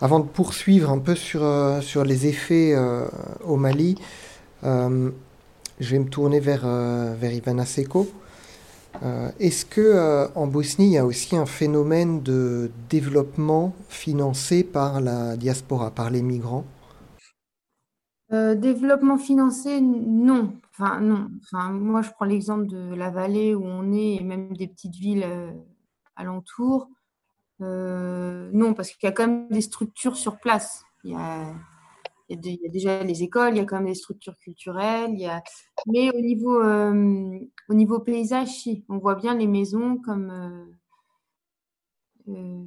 [0.00, 3.06] avant de poursuivre un peu sur, euh, sur les effets euh,
[3.44, 3.96] au Mali,
[4.64, 5.10] euh,
[5.80, 8.08] je vais me tourner vers, vers Ivana Seko.
[9.38, 15.36] Est-ce que en Bosnie, il y a aussi un phénomène de développement financé par la
[15.36, 16.64] diaspora, par les migrants?
[18.30, 20.54] Développement financé, non.
[20.70, 21.28] Enfin, non.
[21.42, 24.96] Enfin, moi, je prends l'exemple de la vallée où on est et même des petites
[24.96, 25.26] villes
[26.16, 26.88] alentours.
[27.62, 30.84] Euh, non, parce qu'il y a quand même des structures sur place.
[31.04, 31.54] Il y, a,
[32.68, 35.16] déjà les écoles, il y a quand même des structures culturelles.
[35.86, 37.38] Mais au niveau, euh,
[37.68, 38.68] au niveau paysage.
[38.88, 40.30] On voit bien les maisons comme,
[42.26, 42.64] euh,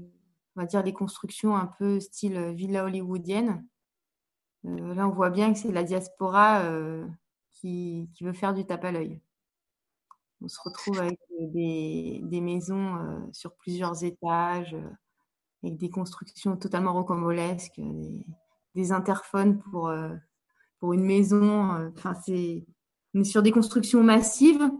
[0.55, 3.65] on va dire, les constructions un peu style villa hollywoodienne.
[4.63, 6.63] là, on voit bien que c'est la diaspora
[7.51, 9.21] qui, qui, veut faire du tape à l'œil
[10.41, 14.89] on se retrouve avec des, des maisons euh, sur plusieurs étages, euh,
[15.63, 18.25] avec des constructions totalement rocambolesques, des,
[18.75, 20.15] des interphones pour, euh,
[20.79, 21.91] pour une maison.
[21.95, 22.65] Enfin, c'est
[23.13, 24.71] on est sur des constructions massives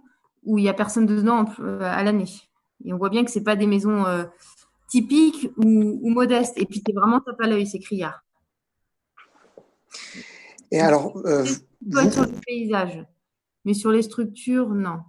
[0.43, 1.45] où il n'y a personne dedans
[1.81, 2.29] à l'année.
[2.85, 4.05] Et on voit bien que ce pas des maisons
[4.87, 6.57] typiques ou, ou, modestes.
[6.57, 8.23] Et puis, c'est vraiment tape à l'œil, c'est criard.
[10.71, 11.43] Et alors, euh,
[11.85, 12.11] vous...
[12.11, 13.03] sur le paysage,
[13.65, 14.99] mais sur les structures, non.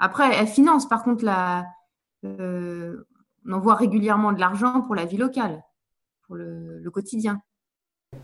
[0.00, 1.66] Après, elle finance, par contre, la,
[2.24, 3.06] euh,
[3.46, 5.62] on envoie régulièrement de l'argent pour la vie locale,
[6.26, 7.40] pour le, le quotidien.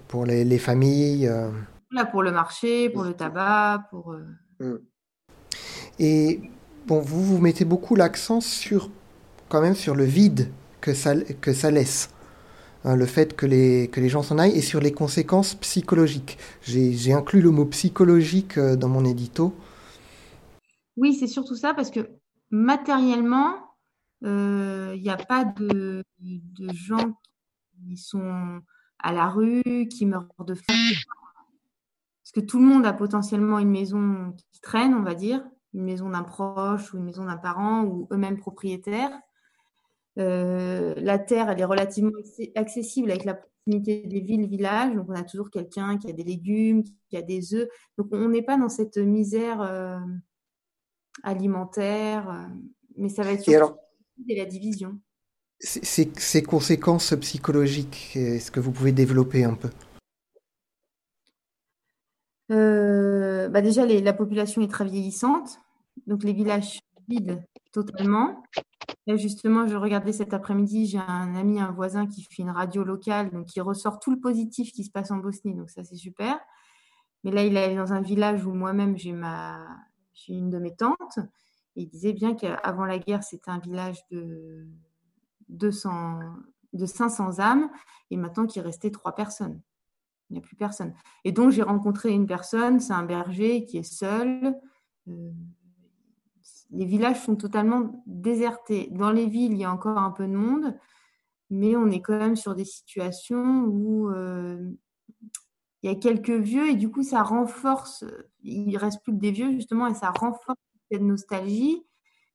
[0.09, 1.51] Pour les, les familles euh...
[1.93, 4.13] Là, Pour le marché, pour le tabac, pour...
[4.13, 4.25] Euh...
[4.61, 4.79] Mm.
[5.99, 6.41] Et
[6.87, 8.91] bon, vous, vous mettez beaucoup l'accent sur,
[9.49, 12.11] quand même, sur le vide que ça, que ça laisse.
[12.85, 16.39] Hein, le fait que les, que les gens s'en aillent et sur les conséquences psychologiques.
[16.63, 19.55] J'ai inclus le mot psychologique euh, dans mon édito.
[20.97, 22.01] Oui, c'est surtout ça parce que
[22.51, 23.55] matériellement,
[24.23, 27.19] il euh, n'y a pas de, de, gens
[27.89, 28.61] qui sont
[28.99, 30.73] à la rue, qui meurent de faim.
[32.23, 35.85] Parce que tout le monde a potentiellement une maison qui traîne, on va dire, une
[35.85, 39.13] maison d'un proche ou une maison d'un parent ou eux-mêmes propriétaires.
[40.19, 42.11] Euh, la terre, elle est relativement
[42.55, 44.95] accessible avec la proximité des villes, villages.
[44.95, 47.69] Donc, on a toujours quelqu'un qui a des légumes, qui a des œufs.
[47.99, 49.99] Donc, on n'est pas dans cette misère euh,
[51.23, 52.55] alimentaire, euh,
[52.97, 53.77] mais ça va être alors,
[54.29, 54.99] la division.
[55.61, 59.71] ces conséquences psychologiques, est-ce que vous pouvez développer un peu?
[62.53, 65.59] Euh, bah Déjà, la population est très vieillissante.
[66.07, 68.43] Donc, les villages vides totalement.
[69.07, 73.31] justement, je regardais cet après-midi, j'ai un ami, un voisin qui fait une radio locale,
[73.31, 76.39] donc qui ressort tout le positif qui se passe en Bosnie, donc ça c'est super.
[77.23, 79.67] Mais là, il est dans un village où moi-même j'ai ma,
[80.17, 81.19] j'ai une de mes tantes,
[81.77, 84.67] il disait bien qu'avant la guerre, c'était un village de
[85.49, 86.21] 200,
[86.73, 87.71] de 500 âmes,
[88.11, 89.61] et maintenant qu'il restait trois personnes.
[90.31, 90.93] Il n'y a plus personne.
[91.25, 94.59] Et donc, j'ai rencontré une personne, c'est un berger qui est seul.
[95.07, 95.31] Euh,
[96.71, 98.89] les villages sont totalement désertés.
[98.91, 100.77] Dans les villes, il y a encore un peu de monde,
[101.51, 104.73] mais on est quand même sur des situations où euh,
[105.87, 108.05] il y a quelques vieux et du coup, ça renforce,
[108.43, 110.59] il reste plus que des vieux justement, et ça renforce
[110.91, 111.81] cette nostalgie.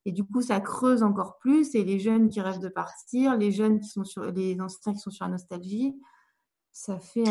[0.05, 1.75] Et du coup, ça creuse encore plus.
[1.75, 4.99] Et les jeunes qui rêvent de partir, les jeunes qui sont sur, les anciens qui
[4.99, 5.93] sont sur la nostalgie,
[6.71, 7.25] ça fait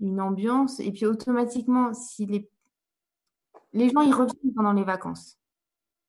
[0.00, 0.78] une ambiance.
[0.78, 2.48] Et puis automatiquement, si les,
[3.72, 5.40] les gens ils reviennent pendant les vacances,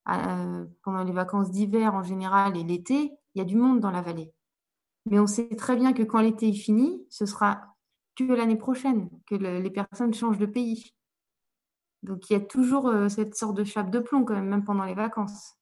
[0.09, 3.91] euh, pendant les vacances d'hiver en général et l'été, il y a du monde dans
[3.91, 4.31] la vallée.
[5.07, 7.76] Mais on sait très bien que quand l'été est fini, ce sera
[8.17, 10.93] que l'année prochaine que les personnes changent de pays.
[12.03, 14.63] Donc il y a toujours euh, cette sorte de chape de plomb quand même, même
[14.63, 15.55] pendant les vacances.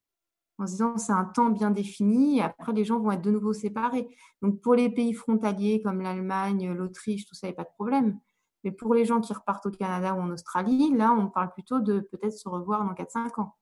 [0.58, 3.32] En se disant c'est un temps bien défini et après les gens vont être de
[3.32, 4.08] nouveau séparés.
[4.42, 7.76] Donc pour les pays frontaliers comme l'Allemagne, l'Autriche, tout ça, il n'y a pas de
[7.76, 8.20] problème.
[8.64, 11.80] Mais pour les gens qui repartent au Canada ou en Australie, là on parle plutôt
[11.80, 13.56] de peut-être se revoir dans 4-5 ans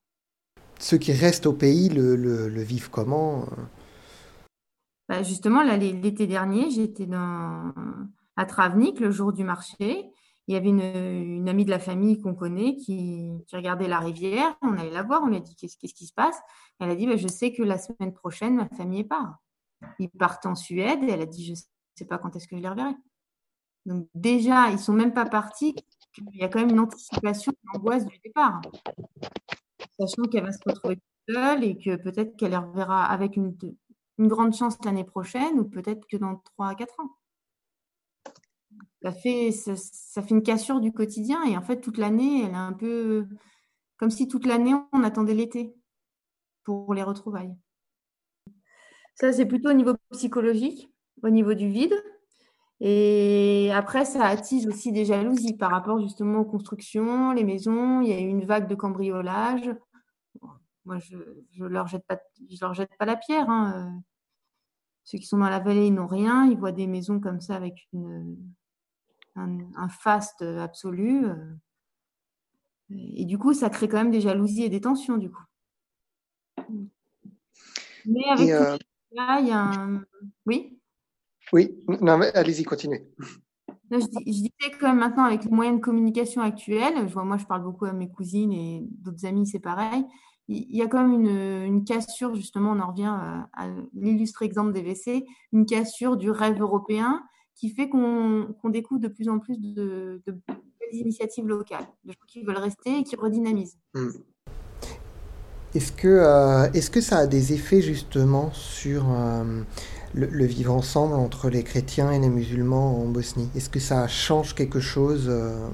[0.78, 3.62] ceux qui restent au pays le, vivent comment euh?
[5.08, 7.06] Bah, Justement, l'été dernier, j'étais
[8.36, 10.10] à Travnik le jour du marché.
[10.46, 14.56] Il y avait une, amie de la famille qu'on connaît qui, regardait la rivière.
[14.60, 16.38] On allait la voir, on lui a dit qu'est-ce, qui se passe?
[16.80, 19.38] Elle a dit bah, Je sais que la semaine prochaine, ma famille part.
[19.98, 21.56] Ils partent en Suède et elle a dit Je ne
[21.96, 22.94] sais pas quand est-ce que je les reverrai.
[23.86, 25.74] Donc, déjà, ils ne sont même pas partis.
[26.32, 28.60] Il y a quand même une anticipation, une angoisse du départ
[29.98, 33.56] sachant qu'elle va se retrouver seule et que peut-être qu'elle reverra avec une,
[34.18, 37.10] grande chance l'année prochaine ou peut-être que dans 3 à 4 ans.
[39.04, 42.54] Ça fait, ça, fait une cassure du quotidien et en fait, toute l'année, elle est
[42.54, 43.26] un peu
[43.98, 45.74] comme si toute l'année, on attendait l'été
[46.64, 47.54] pour les retrouvailles.
[49.14, 50.90] Ça, c'est plutôt au niveau psychologique,
[51.22, 51.94] au niveau du vide.
[52.80, 58.00] Et après, ça attise aussi des jalousies par rapport justement aux constructions, les maisons.
[58.00, 59.70] Il y a eu une vague de cambriolage.
[60.86, 62.18] Moi, je ne leur, jette pas,
[62.60, 63.48] leur jette pas la pierre.
[63.48, 64.02] Hein.
[65.04, 66.46] Ceux qui sont dans la vallée, ils n'ont rien.
[66.46, 68.36] Ils voient des maisons comme ça avec une,
[69.36, 71.26] un, faste absolu.
[72.90, 75.42] Et du coup, ça crée quand même des jalousies et des tensions, du coup.
[78.06, 78.76] Mais avec euh,
[79.12, 80.04] là, il y a un...
[80.46, 80.78] Oui?
[81.52, 83.06] Oui, non, allez-y, continuez.
[83.90, 87.44] je, disais quand même maintenant, avec les moyens de communication actuels, je vois, moi, je
[87.44, 90.04] parle beaucoup à mes cousines et d'autres amis, c'est pareil.
[90.48, 91.24] Il y a quand même
[91.66, 93.14] une, cassure, justement, on en revient
[93.52, 97.22] à, l'illustre exemple des WC, une cassure du rêve européen
[97.54, 100.36] qui fait qu'on découvre de plus en plus de, de,
[100.92, 103.78] initiatives locales, de gens qui veulent rester et qui redynamisent.
[103.94, 104.10] Hmm.
[105.74, 109.62] Est-ce que, euh, est que ça a des effets justement sur euh,
[110.14, 113.48] le, vivre ensemble entre les chrétiens et les musulmans en Bosnie?
[113.56, 115.68] Est-ce que ça change quelque chose euh,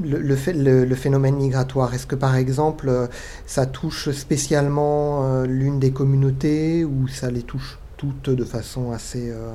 [0.00, 1.92] le, le, phénomène migratoire?
[1.92, 3.08] Est-ce que par exemple
[3.46, 7.78] ça touche spécialement euh, l'une des communautés ou ça les touche?
[7.98, 9.52] Toutes de façon assez euh,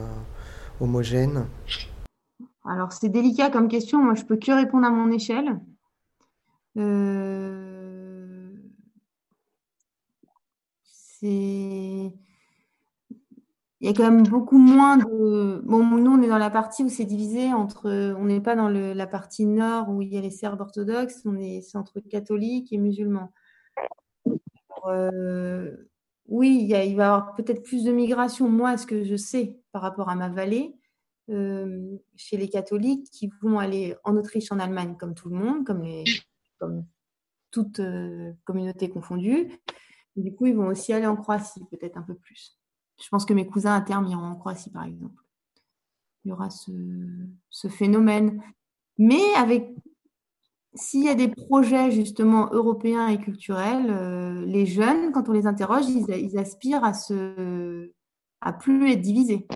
[0.79, 1.47] homogène
[2.65, 5.59] Alors c'est délicat comme question, moi je peux que répondre à mon échelle.
[6.77, 8.53] Euh,
[11.21, 12.11] il
[13.79, 15.61] y a quand même beaucoup moins de.
[15.65, 18.13] Bon, nous, on est dans la partie où c'est divisé entre.
[18.17, 21.37] On n'est pas dans la partie nord où il y a les Serbes orthodoxes, on
[21.37, 23.31] est, c'est entre catholiques et musulmans.
[24.87, 25.75] Euh,
[26.27, 29.59] oui, il, y va y avoir peut-être plus de migration, moi, ce que je sais
[29.71, 30.75] par rapport à ma vallée,
[31.29, 35.65] euh, chez les catholiques qui vont aller en Autriche, en Allemagne, comme tout le monde,
[35.65, 36.03] comme, les,
[36.59, 36.85] comme
[37.51, 39.49] toute euh, communauté confondue.
[40.15, 42.57] Du coup, ils vont aussi aller en Croatie, peut-être un peu plus.
[43.01, 45.23] Je pense que mes cousins à terme iront en Croatie, par exemple.
[46.25, 48.41] Il y aura ce, phénomène.
[48.97, 49.73] Mais avec
[50.75, 55.45] s'il y a des projets justement européens et culturels, euh, les jeunes, quand on les
[55.45, 57.91] interroge, ils, aspirent à se,
[58.41, 59.47] à plus être divisé.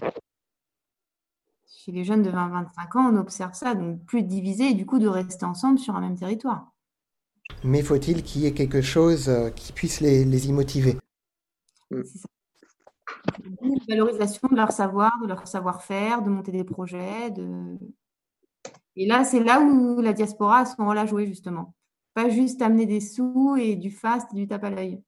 [1.68, 4.86] Chez les jeunes de 20-25 ans, on observe ça, donc plus être divisé et du
[4.86, 6.74] coup de rester ensemble sur un même territoire.
[7.64, 10.98] Mais faut-il qu'il y ait quelque chose euh, qui puisse les, les y motiver?
[11.90, 12.28] C'est ça.
[13.62, 17.32] Une valorisation de leur savoir, de leur savoir-faire, de monter des projets.
[17.32, 17.78] De...
[18.98, 21.76] Et là, c'est là où la diaspora a son rôle à jouer, justement.
[22.16, 25.02] Pas juste amener des sous et du fast et du tape à l'œil.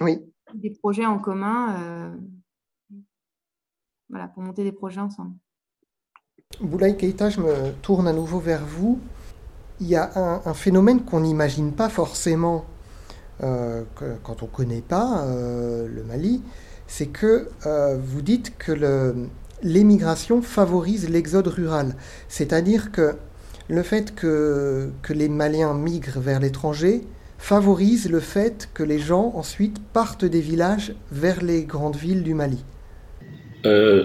[0.00, 0.20] Oui.
[0.54, 2.16] Des projets en commun, euh,
[4.10, 5.34] voilà, pour monter des projets ensemble.
[6.60, 9.00] Boulaye Keita, je me tourne à nouveau vers vous.
[9.80, 12.64] Il y a un, un phénomène qu'on n'imagine pas forcément
[13.42, 16.42] euh, que- quand on ne connaît pas euh, le Mali,
[16.86, 17.48] c'est que
[17.96, 19.28] vous dites que le-
[19.62, 21.94] l'émigration favorise l'exode rural.
[22.28, 23.16] C'est-à-dire que
[23.68, 27.02] le fait que, les Maliens migrent vers l'étranger
[27.38, 32.34] favorise le fait que les gens ensuite partent des villages vers les grandes villes du
[32.34, 32.64] Mali.
[33.66, 34.04] Euh,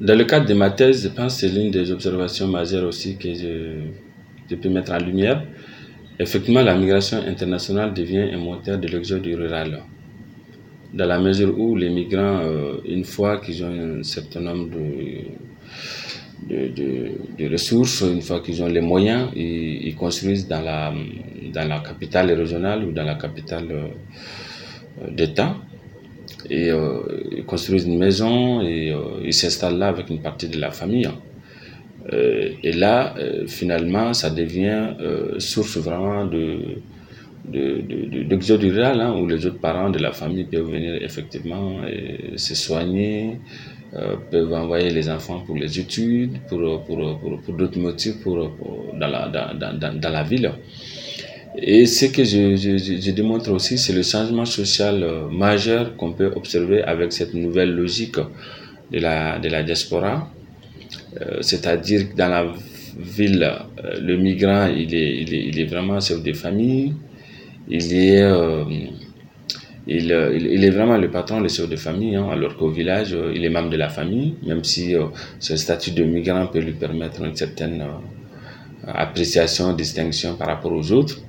[0.00, 3.16] dans le cadre de ma thèse, je pense que c'est l'une des observations majeures aussi
[3.16, 3.80] que je,
[4.50, 5.42] je peux mettre en lumière.
[6.18, 9.82] Effectivement, la migration internationale devient un moteur de l'exode rural.
[10.96, 16.68] Dans la mesure où les migrants, euh, une fois qu'ils ont un certain nombre de,
[16.78, 20.94] de, de- ressources, une fois qu'ils ont les moyens, ils, construisent dans la,
[21.52, 25.54] dans la capitale régionale ou dans la capitale euh, d'État
[26.48, 27.00] et euh,
[27.36, 31.08] ils construisent une maison et ils s'installent là avec une partie de la famille.
[32.62, 33.14] Et là,
[33.48, 34.94] finalement, ça devient
[35.38, 36.78] source vraiment de
[37.52, 40.94] de, de, de- d'exode rural, hein, où les autres parents de la famille peuvent venir
[41.02, 43.38] effectivement euh, se soigner,
[43.94, 48.36] euh, peuvent envoyer les enfants pour les études, pour, pour, pour, pour d'autres motifs pour,
[49.00, 50.50] dans, la, dans, dans, dans, la ville.
[51.56, 56.12] Et ce que je, je, je- démontre aussi, c'est le changement social euh, majeur qu'on
[56.12, 58.16] peut observer avec cette nouvelle logique
[58.92, 60.30] de la, de la diaspora.
[61.40, 62.46] C'est-à-dire que dans la
[62.98, 63.50] ville,
[64.00, 66.92] le migrant, il est, il est, il est vraiment chef de famille.
[67.68, 68.64] Il est, euh,
[69.88, 73.12] euh, il, il est vraiment le patron, le chef de famille, hein, alors qu'au village,
[73.12, 74.94] euh, il est membre de la famille, même si
[75.38, 77.84] ce statut de migrant peut lui permettre une certaine
[78.86, 81.20] appréciation, distinction par rapport aux autres.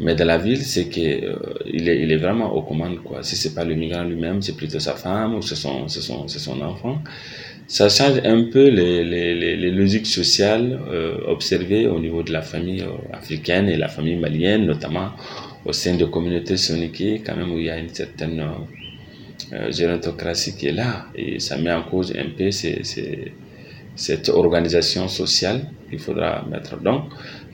[0.00, 3.02] Mais dans la ville, c'est euh, il, est, il est vraiment aux commandes.
[3.02, 3.22] Quoi.
[3.22, 6.60] Si c'est pas le migrant lui-même, c'est plutôt sa femme ou c'est son, son, son
[6.62, 6.98] enfant.
[7.68, 10.78] Ça change un peu les, les, les, logiques sociales
[11.26, 15.10] observées au niveau de la famille africaine et la famille malienne, notamment
[15.64, 18.40] au sein de communautés soniquées, quand même où il y a une certaine
[19.52, 21.06] euh, euh, qui est là.
[21.14, 22.50] Et ça met en cause un peu
[23.94, 26.80] cette organisation sociale qu'il faudra mettre.
[26.80, 27.04] Donc,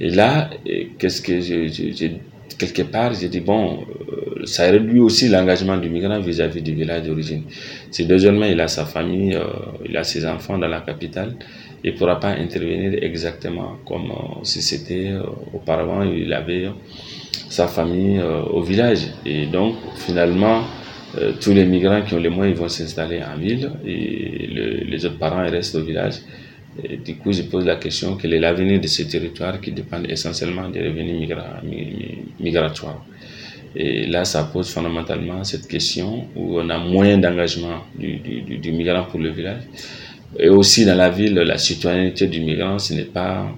[0.01, 0.51] et là,
[0.99, 1.41] qu'est-ce que
[2.59, 7.05] quelque part, j'ai dit, bon, euh, ça réduit aussi l'engagement du migrant vis-à-vis du village
[7.05, 7.45] d'origine.
[7.91, 9.45] Si désormais il a sa famille, euh,
[9.89, 11.37] il a ses enfants dans la capitale,
[11.85, 15.13] il ne pourra pas intervenir exactement comme si c'était
[15.55, 16.69] auparavant, il avait
[17.49, 19.01] sa famille euh, au village.
[19.27, 20.63] Et donc, finalement,
[21.19, 24.85] euh, tous les migrants qui ont les moyens ils vont s'installer en ville et le-
[24.91, 26.15] les autres parents ils restent au village.
[26.85, 30.03] Et du coup, je pose la question quel est l'avenir de ce territoire qui dépend
[30.05, 33.05] essentiellement des revenus migra- mi- mi- migratoires?
[33.75, 38.19] Et là, ça pose fondamentalement cette question où on a moins d'engagement du-
[38.65, 39.63] du migrant pour le village.
[40.39, 43.51] Et aussi dans la ville, la citoyenneté du migrant, ce n'est pas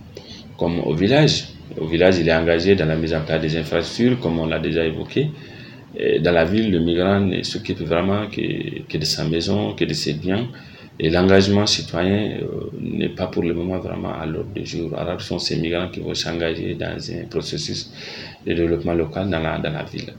[0.58, 1.44] comme au village.
[1.78, 4.58] Au village, il est engagé dans la mise en place des infrastructures, comme on l'a
[4.58, 5.30] déjà évoqué.
[6.20, 9.92] Dans la ville, le migrant ne s'occupe vraiment que, que de sa maison, que de
[9.92, 10.46] ses biens.
[11.02, 14.94] Et l'engagement citoyen euh, n'est pas pour le moment vraiment à l'ordre du jour.
[14.98, 17.90] Alors, ce sont ces migrants qui vont s'engager dans un processus
[18.46, 20.12] de développement local dans la, dans la ville.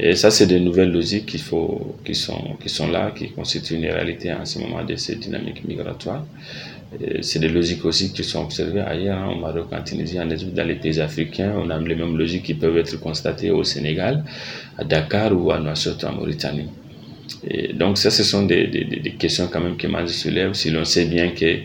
[0.00, 3.74] Et ça, c'est des nouvelles logiques qu'il faut, qui, sont, qui sont là, qui constituent
[3.76, 6.24] une réalité en ce moment de ces dynamiques migratoires.
[7.20, 10.54] C'est des logiques aussi qui sont observées ailleurs, hein, au Maroc, en Tunisie, en Égypte,
[10.54, 11.52] dans les pays africains.
[11.56, 14.24] On a les mêmes logiques qui peuvent être constatées au Sénégal,
[14.78, 16.68] à Dakar ou à Nouakchott en Mauritanie.
[17.74, 20.54] Donc ça, ce sont des, des, questions quand même qui m'en soulèvent.
[20.54, 21.58] Si l'on sait bien que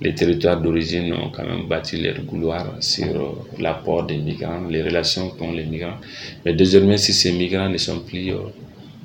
[0.00, 4.82] les territoires d'origine ont quand même bâti leur couloir sur euh, l'apport des migrants, les
[4.82, 5.96] relations qu'ont les migrants.
[6.44, 8.38] Mais désormais, si ces migrants ne sont plus, euh,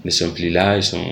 [0.03, 1.03] ne sont plus là, ils sont...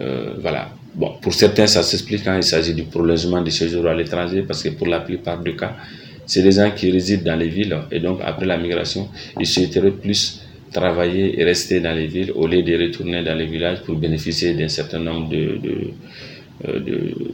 [0.00, 0.70] Euh, voilà.
[0.96, 4.62] Bon, pour certains, ça s'explique quand il s'agit du prolongement du séjour à l'étranger, parce
[4.62, 5.76] que pour la plupart des cas,
[6.24, 9.90] c'est des gens qui résident dans les villes, et donc après la migration, ils souhaiteraient
[9.90, 10.40] plus
[10.72, 14.54] travailler et rester dans les villes au lieu de retourner dans les villages pour bénéficier
[14.54, 15.60] d'un certain nombre de,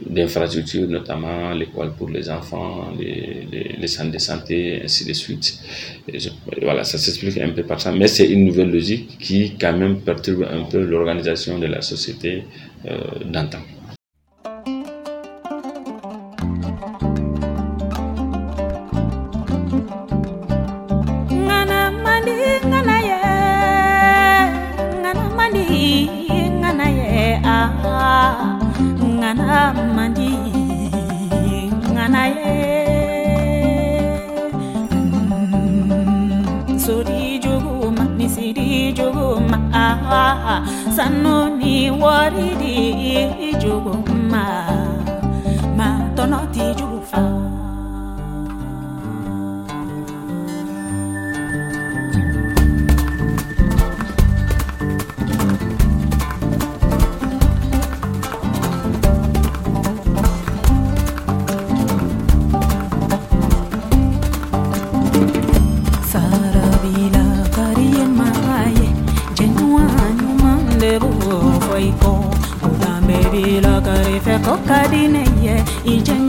[0.09, 3.47] d'infrastructures, notamment l'école pour les enfants, les,
[3.79, 5.59] les, centres de santé, ainsi de suite.
[6.61, 10.01] voilà, ça s'explique un peu par ça, mais c'est une nouvelle logique qui quand même
[10.01, 12.43] perturbe un peu l'organisation de la société
[13.25, 13.59] d'antan.
[40.95, 44.12] Sanoni waridi juguma
[75.85, 76.22] 一阵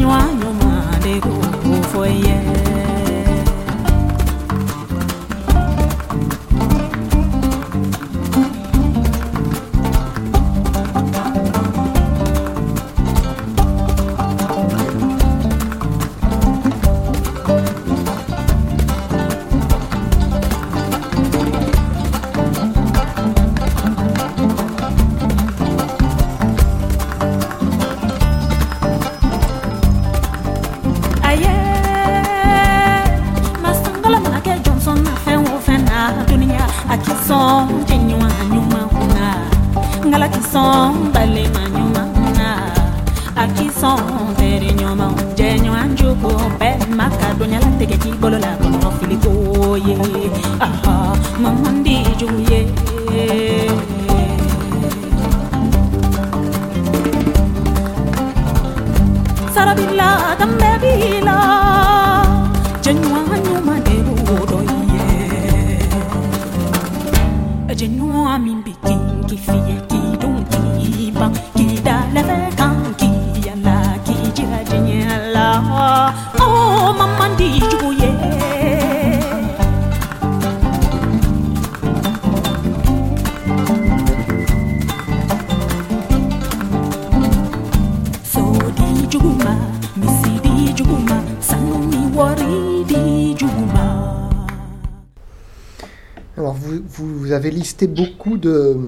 [97.83, 98.79] beaucoup de...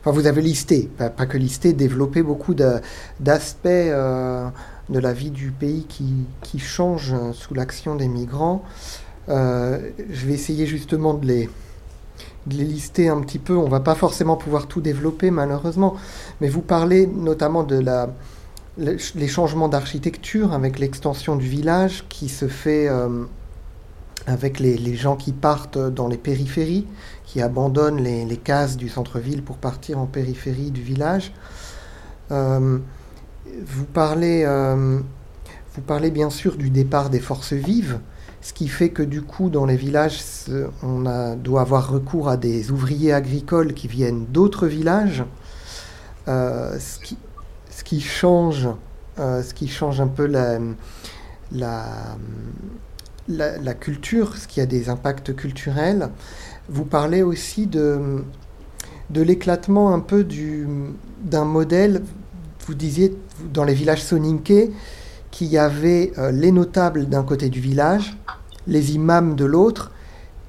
[0.00, 4.48] Enfin, vous avez listé, pas, que listé, développé beaucoup d'aspects euh,
[4.88, 8.62] de la vie du pays qui, changent sous l'action des migrants.
[9.28, 11.50] Euh, je vais essayer justement de les,
[12.48, 13.56] lister un petit peu.
[13.56, 15.96] On va pas forcément pouvoir tout développer malheureusement,
[16.40, 17.84] mais vous parlez notamment de
[18.78, 23.24] les changements d'architecture avec l'extension du village qui se fait euh,
[24.26, 26.86] avec les, gens qui partent dans les périphéries,
[27.30, 31.32] qui abandonnent les, cases du centre-ville pour partir en périphérie du village.
[32.32, 32.78] Euh,
[33.64, 34.98] vous, parlez, euh,
[35.76, 38.00] vous parlez bien sûr du départ des forces vives,
[38.40, 40.20] ce qui fait que du coup dans les villages
[40.82, 45.22] on doit avoir recours à des ouvriers agricoles qui viennent d'autres villages,
[46.26, 47.16] euh, ce, qui,
[47.70, 48.66] ce, qui, change,
[49.18, 50.58] ce qui change un peu la,
[51.52, 51.86] la,
[53.28, 56.10] la, la, culture, ce qui a des impacts culturels.
[56.70, 58.22] Vous parlez aussi de,
[59.10, 60.24] de l'éclatement un peu
[61.24, 62.02] d'un modèle,
[62.66, 63.12] vous disiez
[63.52, 64.70] dans les villages soninké,
[65.32, 68.16] qu'il y avait euh, les notables d'un côté du village,
[68.68, 69.90] les imams de l'autre,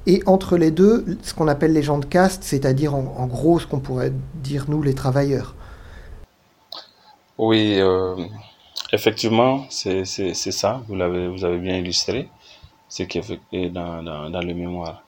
[0.06, 3.66] et entre les deux, ce qu'on appelle les gens de caste, c'est-à-dire en, gros ce
[3.66, 5.56] qu'on pourrait dire nous les travailleurs.
[7.40, 8.16] Oui, euh,
[8.94, 12.30] effectivement, c'est ça, vous, avez, vous avez bien illustré
[12.90, 13.20] ce qui
[13.54, 15.04] est dans, dans, dans le mémoire.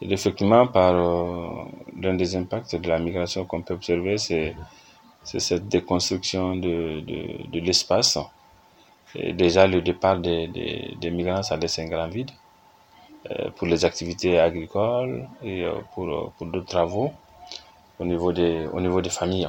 [0.00, 1.64] Effectivement, par euh,
[2.00, 4.54] l'un des impacts de la migration qu'on peut observer, c'est
[5.24, 8.18] cette déconstruction de, de, de l'espace.
[9.14, 12.30] Déjà, le départ des, des, des, migrants, ça laisse un grand vide
[13.30, 17.12] euh, pour les activités agricoles et euh, pour, pour d'autres travaux
[17.98, 19.48] au niveau des, au niveau des familles.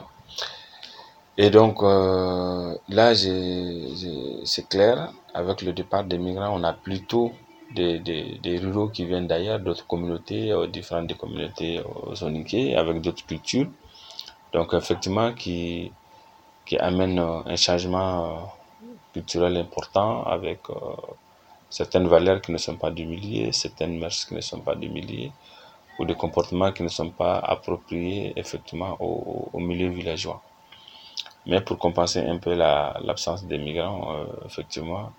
[1.37, 7.31] Et donc, euh, là, c'est clair, avec le départ des migrants, on a plutôt
[7.75, 13.01] des, des, des ruraux qui viennent d'ailleurs, d'autres communautés, euh, différentes des communautés euh, avec
[13.01, 13.67] d'autres cultures.
[14.53, 15.91] Donc effectivement, qui,
[16.65, 18.51] qui amène un changement
[19.13, 20.59] culturel important avec
[21.69, 23.05] certaines valeurs qui ne sont pas du
[23.51, 24.89] certaines mœurs qui ne sont pas du
[25.99, 30.41] ou des comportements qui ne sont pas appropriés effectivement au, milieu villageois.
[31.45, 35.18] Mais pour compenser un peu l'absence des migrants, euh, effectivement, euh,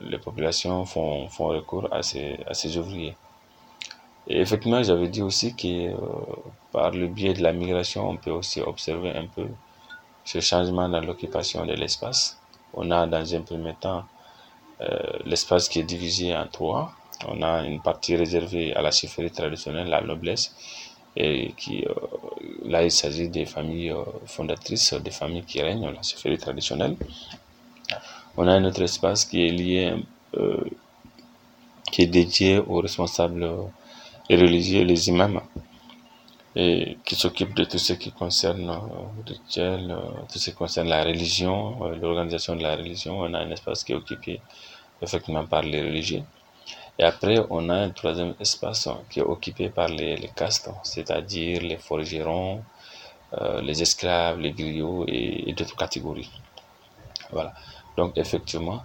[0.00, 3.16] les populations font, font recours à ces, à ces ouvriers.
[4.26, 5.96] Et effectivement, j'avais dit aussi que euh,
[6.72, 9.46] par le biais de la migration, on peut aussi observer un peu
[10.24, 12.38] ce changement dans l'occupation de l'espace.
[12.74, 14.04] On a dans un premier temps
[15.24, 16.92] l'espace qui est divisé en trois.
[17.26, 20.54] On a une partie réservée à la chefferie traditionnelle, la noblesse,
[21.16, 21.94] et qui, euh,
[22.64, 26.96] là, il s'agit des familles euh, fondatrices, des familles qui règnent, la chefferie traditionnelle.
[28.40, 29.94] On a un autre espace qui est lié,
[30.36, 30.62] euh,
[31.90, 33.44] qui est dédié aux responsables
[34.30, 35.40] religieux, les imams,
[36.54, 38.66] et qui s'occupent de tout ce qui concerne
[39.26, 39.92] le rituel,
[40.30, 41.58] tout ce qui concerne la religion,
[42.00, 43.18] l'organisation de la religion.
[43.18, 44.40] On a un espace qui est occupé
[45.02, 46.22] effectivement par les religieux.
[46.96, 51.76] Et après, on a un troisième espace qui est occupé par les, castes, c'est-à-dire les
[51.76, 52.62] forgerons,
[53.40, 56.30] euh, les esclaves, les griots et, d'autres catégories.
[57.32, 57.52] Voilà.
[57.98, 58.80] Donc, effectivement,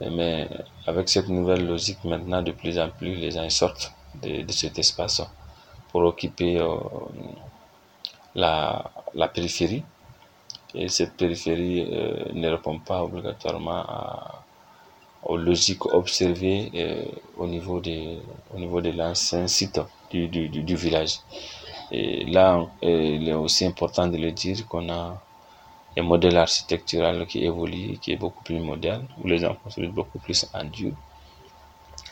[0.00, 0.48] mais
[0.88, 3.92] avec cette nouvelle logique, maintenant, de plus en plus, les gens sortent
[4.22, 5.22] de, de cet espace
[5.90, 6.74] pour occuper euh,
[8.34, 9.84] la, la, périphérie.
[10.74, 13.84] Et cette périphérie euh, ne répond pas obligatoirement
[15.22, 17.04] aux logiques observées euh,
[17.36, 18.16] au niveau de,
[18.56, 21.20] de l'ancien site du, du, village.
[21.92, 25.22] Et là, euh, il est aussi important de le dire qu'on a
[25.96, 30.18] un modèle architectural qui évolue, qui est beaucoup plus moderne, où les gens construisent beaucoup
[30.18, 30.92] plus en dur,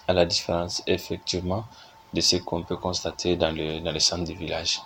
[0.09, 1.64] à la différence effectivement
[2.12, 4.80] de ce qu'on peut constater dans le, dans le centre du village.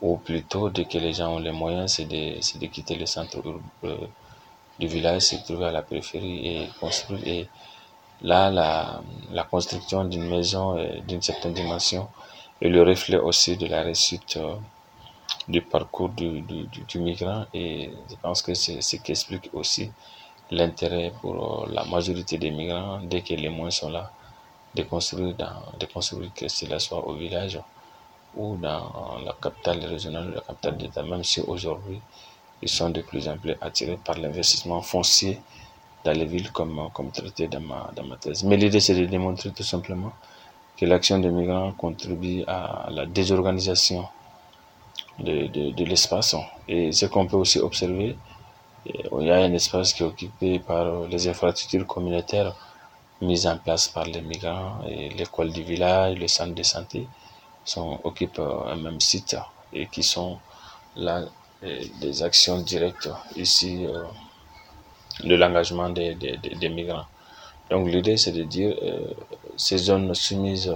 [0.00, 3.38] Ou plutôt, dès que les gens ont les moyens, c'est de, de quitter le centre
[3.84, 3.96] euh,
[4.78, 7.20] du village se trouvait à la périphérie et construit.
[7.26, 7.48] Et
[8.22, 9.00] là, la,
[9.30, 12.08] la construction d'une maison d'une certaine dimension
[12.60, 14.56] est le reflet aussi de la réussite euh,
[15.48, 17.46] du parcours du, du, du, migrant.
[17.54, 19.90] Et je pense que c'est ce qui explique aussi
[20.50, 24.10] l'intérêt pour euh, la majorité des migrants, dès que les moyens sont là,
[24.74, 27.58] de construire, dans, de construire que cela soit au village
[28.36, 32.00] ou dans la capitale régionale, la capitale d'État, même si aujourd'hui,
[32.62, 35.40] ils sont de plus en plus attirés par l'investissement foncier
[36.04, 38.44] dans les villes comme, comme traité dans ma, dans ma thèse.
[38.44, 40.12] Mais l'idée, c'est de démontrer tout simplement
[40.76, 44.08] que l'action des migrants contribue à la désorganisation
[45.18, 46.34] de, de, de l'espace.
[46.68, 48.16] Et ce qu'on peut aussi observer,
[48.86, 52.54] il y a un espace qui est occupé par les infrastructures communautaires
[53.20, 54.78] mises en place par les migrants
[55.16, 57.06] l'école du village, le centre de santé
[57.64, 59.36] sont occupent un même site
[59.72, 60.38] et qui sont
[60.96, 61.22] là
[62.00, 64.02] des actions directes ici euh,
[65.22, 67.06] de l'engagement des, des, des, migrants.
[67.70, 68.98] Donc l'idée c'est de dire euh,
[69.56, 70.72] ces zones soumises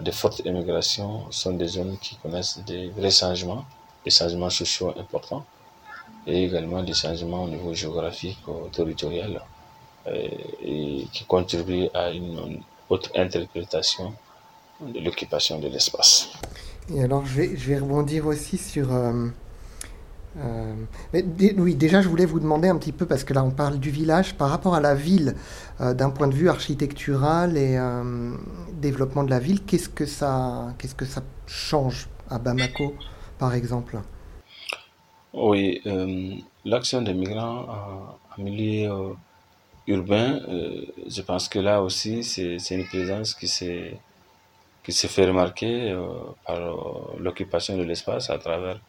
[0.00, 3.64] de fortes immigrations sont des zones qui connaissent des vrais changements,
[4.04, 5.44] des changements sociaux importants
[6.26, 9.40] et également des changements au niveau géographique ou territorial
[10.06, 10.28] euh,
[10.62, 14.14] et qui contribuent à une autre interprétation
[14.80, 16.28] de l'occupation de l'espace.
[16.94, 18.92] Et alors je vais, je vais rebondir aussi sur...
[18.92, 19.28] Euh
[20.40, 20.74] euh,
[21.56, 23.90] oui, déjà, je voulais vous demander un petit peu, parce que là, on parle du
[23.90, 25.34] village, par rapport à la ville,
[25.80, 28.32] euh, d'un point de vue architectural et euh,
[28.72, 32.94] développement de la ville, qu'est-ce que ça, que ça change à Bamako,
[33.38, 33.98] par exemple?
[35.34, 35.82] Oui,
[36.64, 37.66] l'action des migrants
[38.36, 38.90] en milieu
[39.86, 40.40] urbain,
[41.06, 43.98] je pense que là aussi, c'est une présence qui s'est
[44.82, 45.94] qui s'est fait remarquer
[46.46, 46.58] par
[47.18, 48.80] l'occupation de l'espace à travers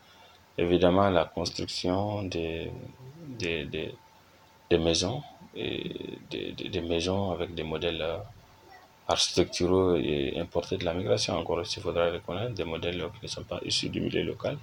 [0.60, 2.72] évidemment la construction des,
[3.40, 3.66] des,
[4.70, 5.22] des, maisons,
[5.56, 8.18] et des, maisons avec des modèles euh,
[9.08, 11.38] architecturaux et importés de la migration.
[11.38, 14.58] Encore il faudra reconnaître des modèles qui ne sont pas issus du milieu local.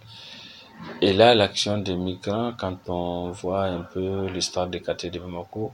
[1.00, 5.72] Et là, l'action des migrants, quand on voit un peu l'histoire des quartiers de Bamako,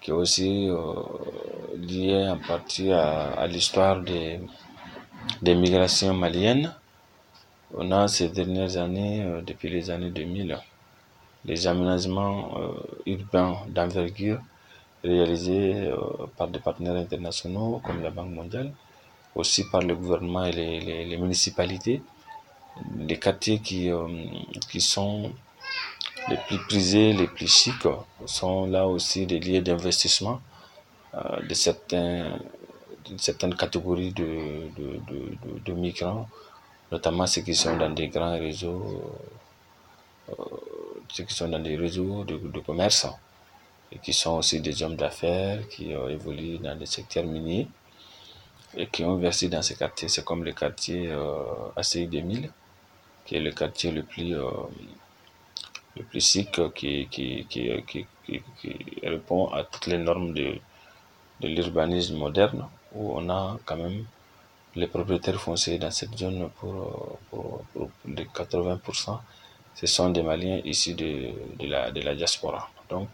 [0.00, 0.94] qui est aussi euh,
[1.76, 4.40] liée en partie à, à l'histoire des,
[5.42, 6.72] des migrations maliennes,
[7.74, 10.58] on a ces dernières années, euh, depuis les années 2000,
[11.44, 12.72] les aménagements euh,
[13.06, 14.40] urbains d'envergure
[15.04, 15.96] réalisés euh,
[16.36, 18.72] par des partenaires internationaux comme la Banque mondiale,
[19.34, 22.02] aussi par le gouvernement et les, les, municipalités.
[22.98, 23.90] Les quartiers qui,
[24.70, 25.32] qui sont
[26.28, 27.86] les plus prisés, les plus chics,
[28.26, 30.40] sont là aussi des lieux d'investissement
[31.14, 32.34] de, certaines
[33.56, 36.28] catégories de, de, de, de migrants
[36.90, 39.12] notamment ceux qui sont dans des grands réseaux
[40.30, 40.34] euh,
[41.12, 43.06] ceux qui sont dans des réseaux de, commerce
[43.92, 47.68] et qui sont aussi des hommes d'affaires qui ont évolué dans des secteurs miniers
[48.76, 50.08] et qui ont versé dans ces quartiers.
[50.08, 51.42] C'est comme le quartier euh,
[51.76, 52.50] ACI 2000,
[53.26, 54.48] qui est le quartier le plus, euh,
[55.96, 58.04] le plus sick, qui, qui, qui, qui
[59.02, 60.54] répond à toutes les normes de,
[61.40, 64.04] de l'urbanisme moderne, où on a quand même
[64.76, 67.62] les propriétaires fonciers dans cette zone pour, pour,
[68.06, 69.18] les 80%,
[69.74, 72.70] ce sont des Maliens issus de, de, la, de la diaspora.
[72.88, 73.08] Donc,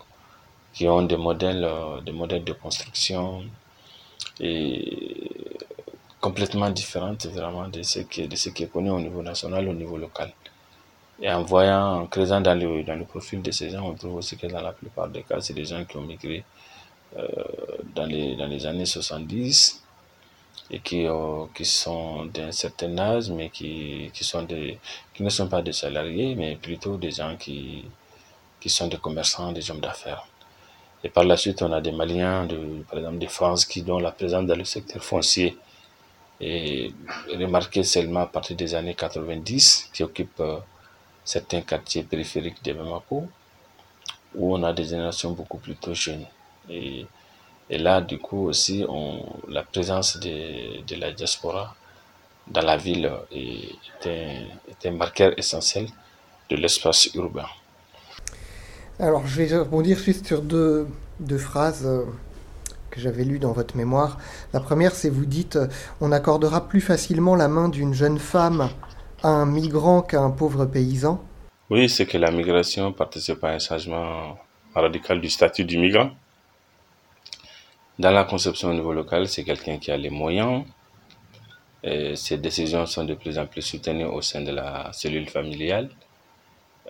[0.73, 3.45] qui ont des modèles, euh, des modèles de construction
[4.41, 5.31] et
[6.21, 9.73] complètement différentes vraiment de ce qui, de ce qui est connu au niveau national, au
[9.73, 10.33] niveau local.
[11.23, 14.17] Et en voyant, en creusant dans le, dans le profil de ces gens, on trouve
[14.17, 16.45] aussi que dans la plupart des cas, c'est des gens qui ont migré
[17.17, 17.27] euh,
[17.95, 19.83] dans, les, dans les années 70
[20.71, 24.79] et qui, euh, qui sont d'un certain âge, mais qui, qui, sont des,
[25.15, 27.85] qui ne sont pas des salariés, mais plutôt des gens qui,
[28.61, 30.27] qui sont des commerçants, des hommes d'affaires.
[31.05, 33.99] Et par la suite, on a des Maliens, de, par exemple des France, qui dont
[33.99, 35.57] la présence dans le secteur foncier
[36.41, 36.93] est
[37.29, 40.59] remarquée seulement à partir des années 90, qui occupent euh,
[41.25, 43.29] certains quartiers périphériques de Bamako,
[44.35, 46.27] où on a des générations beaucoup plus tôt jeunes.
[46.69, 47.07] Et,
[47.69, 51.75] et là, du coup, aussi, on, la présence de, de la diaspora
[52.47, 53.71] dans la ville est,
[54.03, 55.89] est, un, est un marqueur essentiel
[56.49, 57.47] de l'espace urbain.
[59.01, 60.87] Alors, je vais rebondir juste sur deux,
[61.19, 62.05] deux phrases euh,
[62.91, 64.19] que j'avais lues dans votre mémoire.
[64.53, 65.59] La première, c'est vous dites
[66.01, 68.71] on accordera plus facilement la main d'une jeune femme
[69.23, 71.23] à un migrant qu'à un pauvre paysan.
[71.69, 74.39] Oui, c'est que la migration participe à un changement
[74.75, 76.11] radical du statut du migrant.
[77.99, 80.65] Dans la conception au niveau local, c'est quelqu'un qui a les moyens.
[81.83, 85.89] Et ses décisions sont de plus en plus soutenues au sein de la cellule familiale.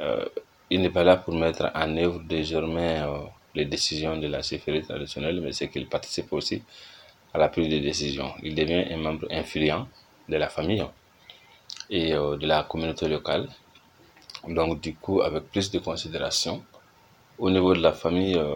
[0.01, 0.25] Euh,
[0.69, 3.19] il n'est pas là pour mettre en œuvre désormais euh,
[3.55, 6.63] les décisions de la sécurité traditionnelle, mais c'est qu'il participe aussi
[7.33, 8.33] à la prise de décision.
[8.43, 9.87] Il devient un membre influent
[10.29, 10.85] de la famille
[11.89, 13.49] et euh, de la communauté locale.
[14.49, 16.65] Donc, du coup, avec plus de considération.
[17.39, 18.55] Au niveau de la famille, euh,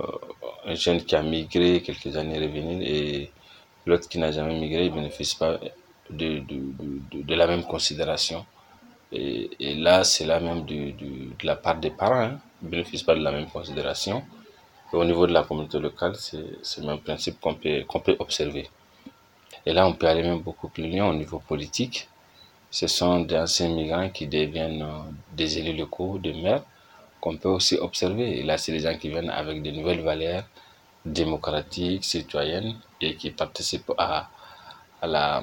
[0.64, 3.30] un jeune qui a migré quelques années revenir et
[3.86, 5.58] l'autre qui n'a jamais migré ne bénéficie pas
[6.08, 6.56] de, de,
[7.10, 8.44] de, de, la même considération.
[9.12, 13.04] Et, et là, c'est là même de, de, la part des parents, hein, ne bénéficient
[13.04, 14.22] pas de la même considération.
[14.92, 18.16] Et au niveau de la communauté locale, c'est le même principe qu'on peut, qu'on peut
[18.18, 18.68] observer.
[19.66, 22.08] Et là, on peut aller même beaucoup plus loin au niveau politique.
[22.70, 26.62] Ce sont des anciens migrants qui deviennent euh, des élus locaux, des maires,
[27.20, 28.42] qu'on peut aussi observer.
[28.42, 30.44] Là, c'est des gens qui viennent avec de nouvelles valeurs
[31.04, 34.28] démocratiques, citoyennes, et qui participent à,
[35.02, 35.42] à, la,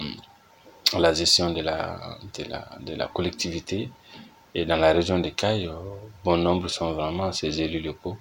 [0.98, 3.90] la gestion de la, de, la, de la collectivité.
[4.54, 5.70] Et dans la région des Cailles,
[6.24, 8.18] bon nombre sont vraiment ces élus locaux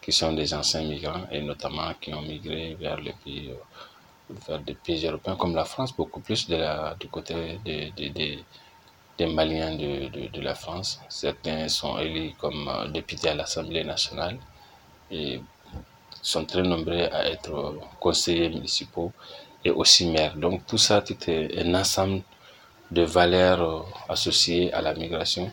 [0.00, 3.50] qui sont des anciens migrants et notamment qui ont migré vers les pays,
[4.48, 6.58] vers des pays européens comme la France, beaucoup plus de
[6.98, 8.38] du côté des, des, des,
[9.18, 11.00] des Maliens de, de, de, la France.
[11.08, 14.38] Certains sont élus comme députés à l'Assemblée nationale
[15.10, 15.40] et
[16.22, 19.12] sont très nombreux à être conseillers municipaux
[19.64, 20.36] et aussi maires.
[20.36, 22.22] Donc tout ça, tout est un ensemble
[22.90, 25.50] de valeurs associées à la migration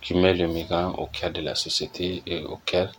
[0.00, 2.92] qui met le migrant au cœur de la société et au cœur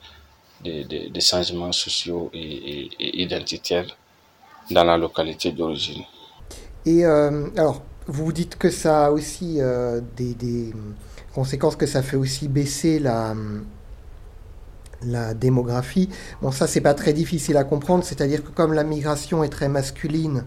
[0.62, 3.86] des, des, changements sociaux et, identitaires
[4.72, 6.04] dans la localité d'origine.
[6.86, 10.74] Et euh, alors, vous dites que ça a aussi euh, des,
[11.34, 13.36] conséquences, que ça fait aussi baisser la,
[15.36, 16.10] démographie.
[16.42, 19.70] Bon, ça, c'est pas très difficile à comprendre, c'est-à-dire que comme la migration est très
[19.70, 20.44] masculine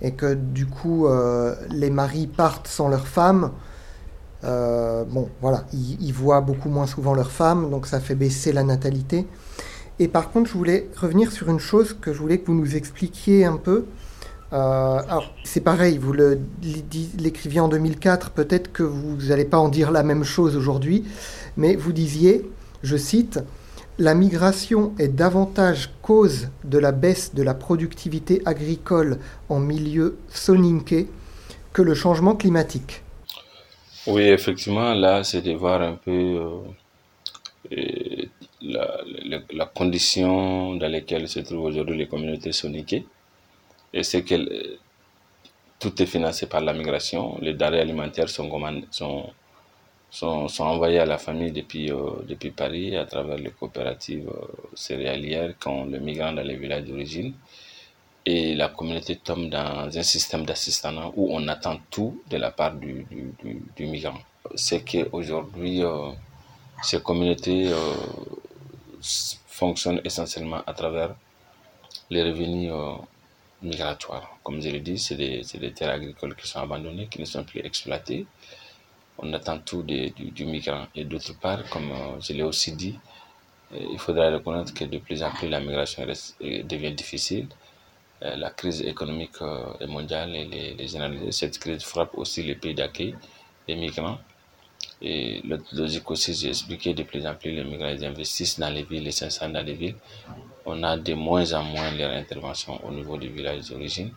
[0.00, 3.52] et que du coup, euh, les maris partent sans leurs femmes,
[4.44, 8.64] euh, bon, voilà, ils, voient beaucoup moins souvent leurs femmes, donc ça fait baisser la
[8.64, 9.26] natalité.
[10.00, 12.74] Et par contre, je voulais revenir sur une chose que je voulais que vous nous
[12.74, 13.84] expliquiez un peu.
[14.52, 19.90] Euh, alors, c'est pareil, vous l'écriviez en 2004, peut-être que vous n'allez pas en dire
[19.90, 21.04] la même chose aujourd'hui,
[21.56, 22.42] mais vous disiez,
[22.82, 23.40] je cite,
[23.98, 31.08] La migration est davantage cause de la baisse de la productivité agricole en milieu soninké
[31.72, 33.02] que le changement climatique.
[34.06, 36.40] Oui, effectivement, là, c'est de voir un peu
[37.72, 38.26] euh,
[38.60, 43.06] la, condition dans laquelle se trouvent aujourd'hui les communautés soniquées.
[43.92, 44.78] Et c'est que
[45.82, 47.38] tout est financé par la migration.
[47.42, 48.48] Les denrées alimentaires sont,
[48.90, 49.30] sont,
[50.10, 54.46] sont, sont envoyées à la famille depuis, euh, depuis Paris à travers les coopératives euh,
[54.74, 57.34] céréalières quand le migrant dans les villages d'origine.
[58.24, 62.74] Et la communauté tombe dans un système d'assistanat où on attend tout de la part
[62.76, 64.18] du, du, du, migrant.
[64.54, 66.12] C'est qu'aujourd'hui, euh,
[66.84, 67.72] ces communautés
[69.48, 71.16] fonctionnent essentiellement à travers
[72.10, 72.70] les revenus
[73.62, 74.38] migratoires.
[74.42, 77.44] Comme je l'ai dit, c'est des, des, terres agricoles qui sont abandonnées, qui ne sont
[77.44, 78.26] plus exploitées.
[79.18, 80.86] On attend tout du, du, migrant.
[80.94, 82.98] Et d'autre part, comme je l'ai aussi dit,
[83.72, 86.04] il faudra reconnaître que de plus en plus la migration
[86.40, 87.48] devient difficile.
[88.20, 89.36] La crise économique
[89.80, 93.14] est mondiale et les, les Cette crise frappe aussi les pays d'accueil
[93.66, 94.18] des migrants.
[95.00, 98.84] Et l'autre logique aussi, j'ai expliqué, de plus en plus les migrants investissent dans les
[98.84, 99.96] villes, les 500 dans les villes.
[100.64, 104.12] On a de moins en moins leur intervention au niveau du village d'origine.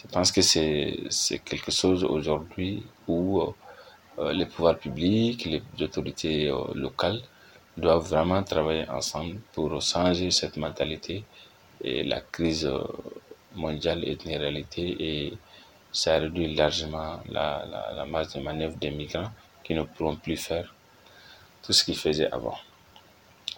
[0.00, 3.42] Je pense que c'est quelque chose aujourd'hui où
[4.18, 7.20] euh, les pouvoirs publics, les autorités euh, locales
[7.76, 11.24] doivent vraiment travailler ensemble pour changer cette mentalité.
[11.82, 12.82] Et la crise euh,
[13.54, 15.34] mondiale est une réalité et
[15.92, 19.30] ça réduit largement la, la, la masse de manœuvre des migrants
[19.64, 20.74] qui ne pourront plus faire
[21.62, 22.56] tout ce qu'ils faisaient avant.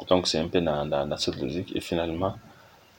[0.09, 1.75] Donc c'est un peu dans, dans, dans, cette logique.
[1.77, 2.35] Et finalement,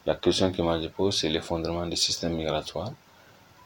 [0.06, 2.92] la question que moi je pose, c'est l'effondrement du système migratoire.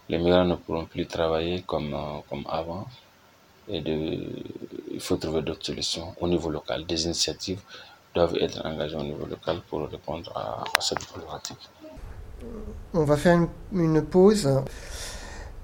[0.10, 2.86] Les migrants ne pourront plus travailler comme, euh, comme avant.
[3.68, 4.20] Et de,
[4.92, 6.86] il faut trouver d'autres solutions au niveau local.
[6.86, 7.62] Des initiatives
[8.14, 11.70] doivent être engagées au niveau local pour répondre à, à cette problématique.
[12.94, 14.48] On va faire une, une pause.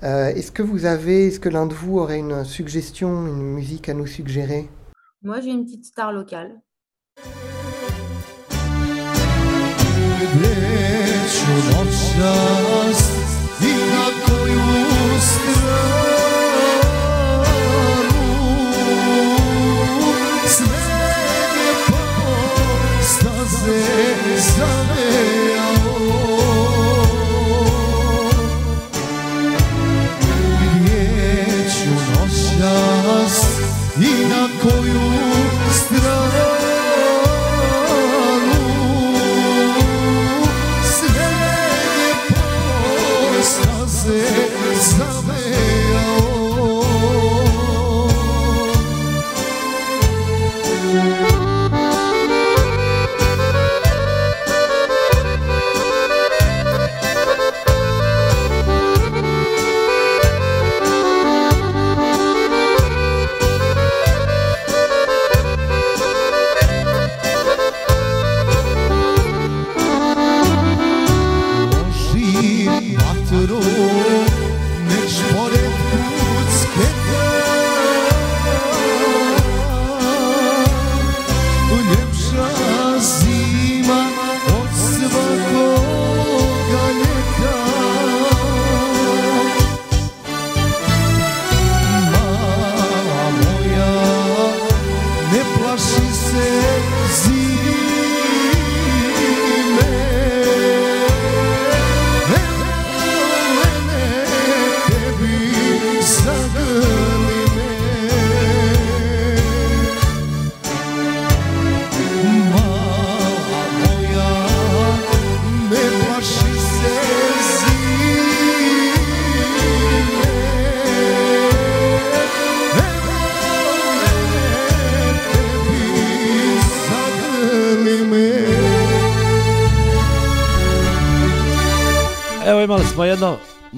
[0.04, 3.88] Euh, est-ce que vous avez, est-ce que l'un de vous aurait une suggestion, une musique
[3.88, 4.68] à nous suggérer?
[5.22, 6.60] Moi, j'ai une petite star locale.
[10.34, 13.00] gdje ću noćas
[13.62, 14.62] i na koju
[15.20, 16.12] stranu.
[20.48, 20.82] Sve
[21.58, 22.04] je po
[23.04, 23.82] staze
[24.58, 26.00] zavejao
[30.62, 33.36] gdje ću noćas
[33.98, 35.02] i na koju
[35.74, 36.31] stranu.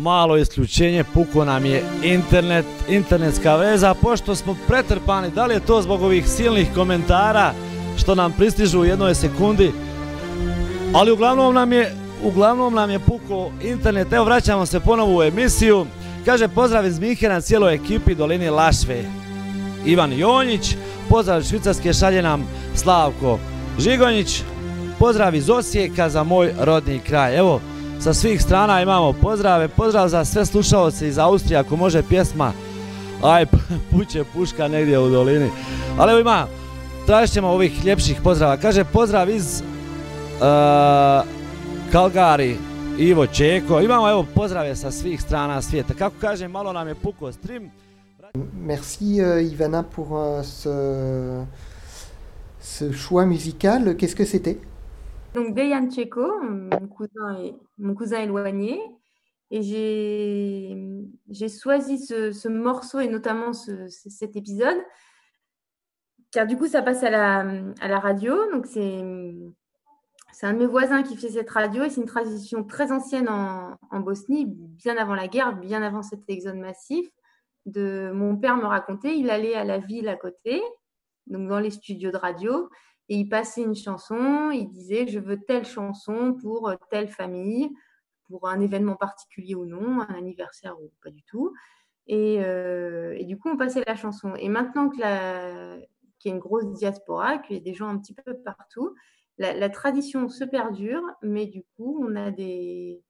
[0.03, 5.81] Malo isključenje, puko nam je internet, internetska veza, pošto smo pretrpani, da li je to
[5.81, 7.53] zbog ovih silnih komentara
[7.97, 9.71] što nam pristižu u jednoj sekundi,
[10.93, 15.85] ali uglavnom nam je, uglavnom nam je puko internet, evo vraćamo se ponovo u emisiju,
[16.25, 19.03] kaže pozdrav iz Minhena cijeloj ekipi Dolini Lašve,
[19.85, 20.75] Ivan Jonjić,
[21.09, 23.39] pozdrav iz Švicarske šalje nam Slavko
[23.79, 24.41] Žigonjić,
[24.99, 27.61] pozdrav iz Osijeka za moj rodni kraj, evo
[28.03, 32.51] sa svih strana imamo pozdrave, pozdrav za sve slušalce iz Austrije, ako može pjesma
[33.23, 33.45] Aj,
[33.91, 35.49] puće puška negdje u dolini.
[35.97, 36.47] Ali evo ima,
[37.05, 38.57] tražit ćemo ovih ljepših pozdrava.
[38.57, 40.43] Kaže pozdrav iz uh,
[41.91, 42.57] Kalgari,
[42.97, 43.81] Ivo Čeko.
[43.81, 45.93] Imamo evo pozdrave sa svih strana svijeta.
[45.93, 47.71] Kako kaže, malo nam je puko stream.
[48.53, 50.73] Merci euh, Ivana pour euh, ce,
[52.61, 53.95] ce choix musical.
[53.97, 54.72] Qu'est-ce que c'était
[55.33, 58.79] Donc Dejan Tcheko, mon cousin, mon cousin éloigné.
[59.51, 59.61] Et
[61.29, 64.77] j'ai choisi ce, ce morceau et notamment ce- ce- cet épisode,
[66.31, 68.51] car du coup ça passe à la, radio.
[68.51, 68.99] Donc c'est
[70.41, 73.77] un de mes voisins qui fait cette radio et c'est une tradition très ancienne en,
[73.91, 77.07] en Bosnie, bien avant la guerre, bien avant cet exode massif.
[77.65, 80.61] De, mon père me racontait, il allait à la ville à côté
[81.27, 82.69] donc dans les studios de radio,
[83.09, 87.69] et il passait une chanson, il disait je veux telle chanson pour euh, telle famille,
[88.27, 91.53] pour un événement particulier ou non, un anniversaire ou pas du tout.
[92.07, 94.35] Et, euh, du coup, on passait la chanson.
[94.35, 95.77] Et maintenant qu'il y a
[96.25, 98.95] une grosse diaspora, qu'il y a des gens un petit peu partout,
[99.37, 103.01] la, tradition se perdure, mais du coup, on a des,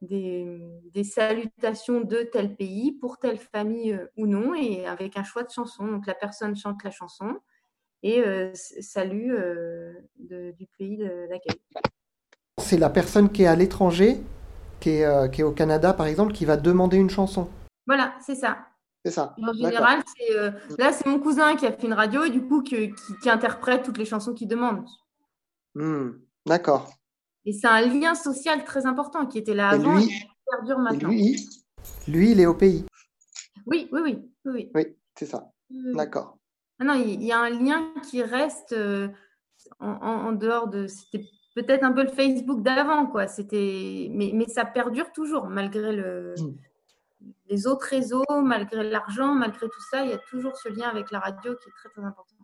[0.00, 0.60] des,
[0.92, 5.42] des, salutations de tel pays pour telle famille euh, ou non, et avec un choix
[5.42, 5.86] de chanson.
[5.86, 7.40] Donc la personne chante la chanson
[8.06, 11.60] et euh, salue euh, de, du pays d'accueil.
[12.62, 14.18] C'est la personne qui est à l'étranger,
[14.78, 17.50] qui, est, euh, qui est au Canada par exemple, qui va demander une chanson.
[17.84, 18.58] Voilà, c'est ça.
[19.04, 19.34] C'est ça.
[19.42, 22.42] En général, c'est, euh, là, c'est mon cousin qui a fait une radio et du
[22.42, 24.84] coup qui, qui, qui interprète toutes les chansons qu'il demande.
[25.74, 26.10] Hmm,
[26.46, 26.92] D'accord.
[27.44, 30.26] Et c'est un lien social très important qui était là avant et, lui, et qui
[30.48, 31.08] perdure maintenant.
[31.08, 31.48] Lui,
[32.06, 32.84] lui, il est au pays.
[33.66, 34.30] Oui, oui, oui.
[34.44, 35.50] Oui, oui c'est ça.
[35.70, 36.38] D'accord.
[36.78, 39.08] Ah non, il y a un lien qui reste euh,
[39.80, 40.86] en, en, en, dehors de.
[40.86, 41.24] C'était
[41.54, 43.26] peut-être un peu le Facebook d'avant, quoi.
[43.26, 46.34] C'était, mais, mais ça perdure toujours malgré le.
[46.38, 46.54] Mmh.
[47.48, 51.10] Les autres réseaux, malgré l'argent, malgré tout ça, il y a toujours ce lien avec
[51.10, 52.36] la radio qui est très très important.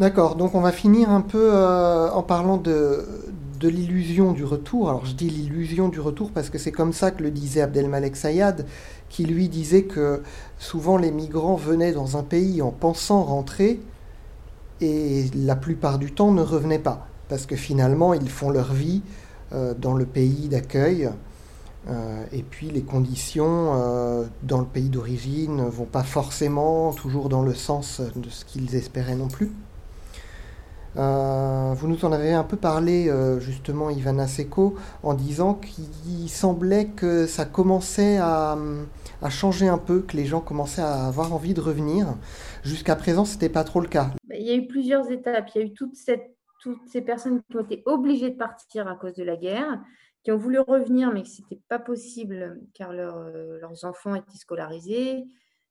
[0.00, 3.06] D'accord, donc on va finir un peu euh, en parlant de,
[3.58, 4.88] de l'illusion du retour.
[4.88, 8.16] Alors je dis l'illusion du retour parce que c'est comme ça que le disait Abdelmalek
[8.16, 8.66] Sayad,
[9.08, 10.22] qui lui disait que
[10.58, 13.80] souvent les migrants venaient dans un pays en pensant rentrer
[14.80, 19.02] et la plupart du temps ne revenaient pas, parce que finalement ils font leur vie
[19.52, 21.10] euh, dans le pays d'accueil.
[21.88, 27.28] Euh, et puis les conditions euh, dans le pays d'origine ne vont pas forcément toujours
[27.28, 29.52] dans le sens de ce qu'ils espéraient non plus.
[30.98, 36.30] Euh, vous nous en avez un peu parlé euh, justement, Ivana Seko, en disant qu'il
[36.30, 38.56] semblait que ça commençait à,
[39.20, 42.06] à, changer un peu, que les gens commençaient à avoir envie de revenir.
[42.64, 44.10] Jusqu'à présent, ce n'était pas trop le cas.
[44.30, 45.50] Il y a eu plusieurs étapes.
[45.54, 49.14] Il y a eu toutes ces personnes qui ont été obligées de partir à cause
[49.14, 49.80] de la guerre,
[50.24, 54.38] qui ont voulu revenir, mais que ce n'était pas possible car euh, leurs enfants étaient
[54.38, 55.24] scolarisés,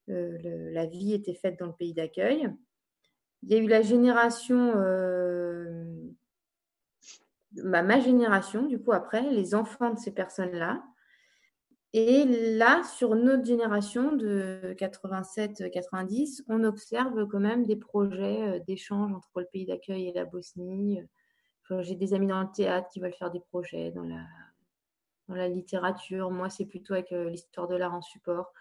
[0.07, 2.47] la vie était faite dans le pays d'accueil.
[3.45, 5.85] Il y a eu la génération, euh,
[7.51, 10.83] bah, ma génération, du coup, après, les enfants de ces personnes-là.
[11.93, 12.25] Et
[12.57, 19.45] là, sur notre génération de 87-90, on observe quand même des projets d'échange entre le
[19.45, 20.99] pays d'accueil et la Bosnie.
[21.81, 24.25] J'ai des amis dans le théâtre qui veulent faire des projets dans la,
[25.29, 26.31] dans la littérature.
[26.31, 28.51] Moi, c'est plutôt avec l'histoire de l'art en support.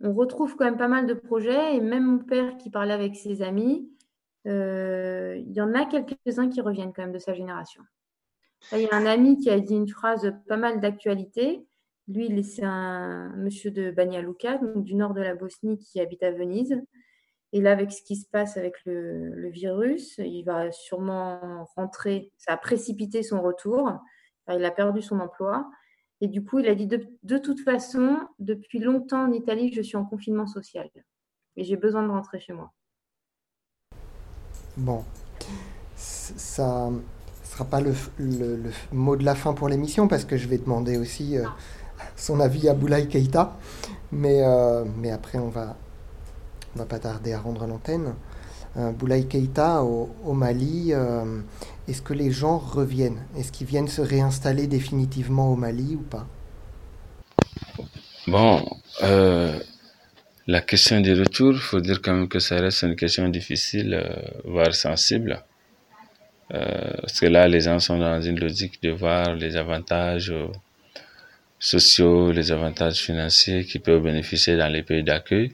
[0.00, 3.16] On retrouve quand même pas mal de projets et même mon père qui parlait avec
[3.16, 3.99] ses amis, euh,
[4.44, 7.82] il y en a quelques-uns qui reviennent quand même de sa génération.
[8.72, 11.66] Il y a un ami qui a dit une phrase pas mal d'actualité.
[12.08, 16.30] Lui, c'est un monsieur de Banja Luka, du nord de la Bosnie, qui habite à
[16.30, 16.80] Venise.
[17.52, 22.32] Et là, avec ce qui se passe avec le, virus, il va sûrement rentrer.
[22.38, 23.90] Ça a précipité son retour.
[24.48, 25.68] Il a perdu son emploi.
[26.20, 29.96] Et du coup, il a dit de, toute façon, depuis longtemps en Italie, je suis
[29.96, 30.88] en confinement social.
[31.56, 32.72] Et j'ai besoin de rentrer chez moi.
[34.76, 35.04] Bon,
[35.96, 37.00] ça ne
[37.44, 40.58] sera pas le, le, le, mot de la fin pour l'émission parce que je vais
[40.58, 41.44] demander aussi euh,
[42.16, 43.56] son avis à Boulaye Keïta.
[44.12, 45.76] Mais, euh, mais après, on va,
[46.74, 48.14] on va pas tarder à rendre l'antenne.
[48.76, 51.40] Euh, Boulaye Keïta au, au Mali, euh,
[51.88, 53.22] est-ce que les gens reviennent?
[53.36, 56.26] Est-ce qu'ils viennent se réinstaller définitivement au Mali ou pas?
[58.28, 58.62] Bon,
[59.02, 59.58] euh,
[60.50, 63.94] la question du retour, il faut dire quand même que ça reste une question difficile,
[63.94, 64.02] euh,
[64.44, 65.44] voire sensible.
[66.52, 70.48] Euh, parce que là, les gens sont dans une logique de voir les avantages euh,
[71.60, 75.52] sociaux, les avantages financiers qui peuvent bénéficier dans les pays d'accueil,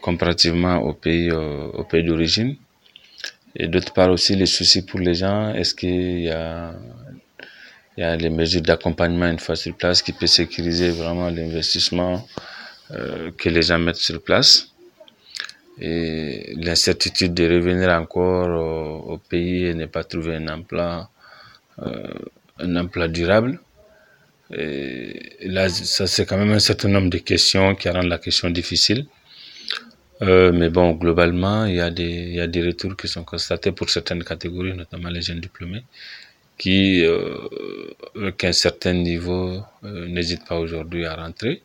[0.00, 2.56] comparativement aux pays, aux pays d'origine.
[3.54, 5.52] Et d'autre part aussi les soucis pour les gens.
[5.54, 6.72] Est-ce qu'il y a,
[7.98, 12.26] y a les mesures d'accompagnement une fois sur place qui peut sécuriser vraiment l'investissement
[12.92, 14.72] euh, que les gens mettent sur place.
[15.78, 21.10] Et l'incertitude de revenir encore au, pays et ne pas trouver un emploi,
[21.82, 22.12] euh,
[22.58, 23.60] un emploi durable.
[24.54, 28.48] Et là, ça c'est quand même un certain nombre de questions qui rendent la question
[28.48, 29.06] difficile.
[30.22, 33.24] Euh, mais bon, globalement, il y, a des, il y a des retours qui sont
[33.24, 35.84] constatés pour certaines catégories, notamment les jeunes diplômés,
[36.56, 37.36] qui, euh,
[38.14, 41.62] avec certain niveau, euh, n'hésitent pas aujourd'hui à rentrer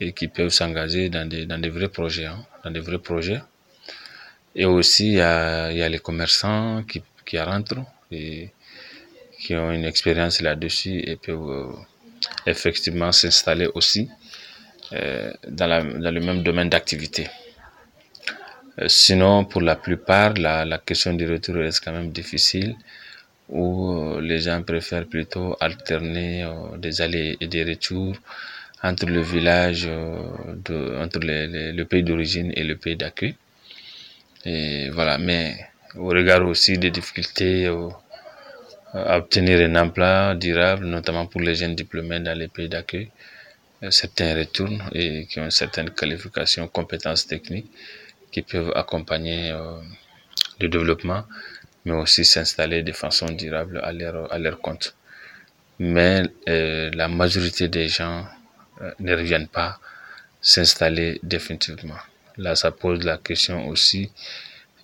[0.00, 3.40] et qui peuvent s'engager dans des, dans des vrais projets, hein, dans des vrais projets.
[4.56, 8.50] Et aussi, il y a, y a les commerçants qui, qui rentrent et
[9.40, 11.72] qui ont une expérience là-dessus et peuvent euh,
[12.46, 14.08] effectivement s'installer aussi
[14.92, 17.28] euh, dans, la, dans le même domaine d'activité.
[18.78, 22.76] Euh, sinon, pour la plupart, la, la question du retour reste quand même difficile,
[23.48, 28.16] où les gens préfèrent plutôt alterner des allées et des retours
[28.88, 29.84] entre le village,
[30.66, 33.34] de, entre le pays d'origine et le pays d'accueil.
[34.44, 35.56] Et voilà, mais
[35.96, 37.66] au regard aussi des difficultés
[38.94, 43.10] à obtenir un emploi durable, notamment pour les jeunes diplômés dans les pays d'accueil,
[43.90, 47.70] certains retournent et qui ont une certaine qualification, compétences techniques
[48.30, 49.78] qui peuvent accompagner euh,
[50.60, 51.24] le développement,
[51.84, 54.94] mais aussi s'installer de façon durable à leur, à leur compte.
[55.78, 58.43] Mais euh, la majorité des gens euh,
[58.98, 59.78] ne reviennent pas
[60.40, 61.98] s'installer définitivement.
[62.36, 64.10] Là, ça pose la question aussi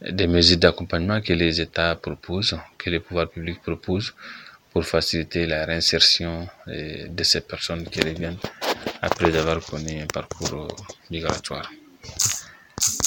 [0.00, 4.14] des mesures d'accompagnement que les États proposent, que les pouvoirs publics proposent
[4.72, 8.38] pour faciliter la réinsertion de ces personnes qui reviennent
[9.02, 10.68] après avoir connu un parcours
[11.10, 11.70] migratoire.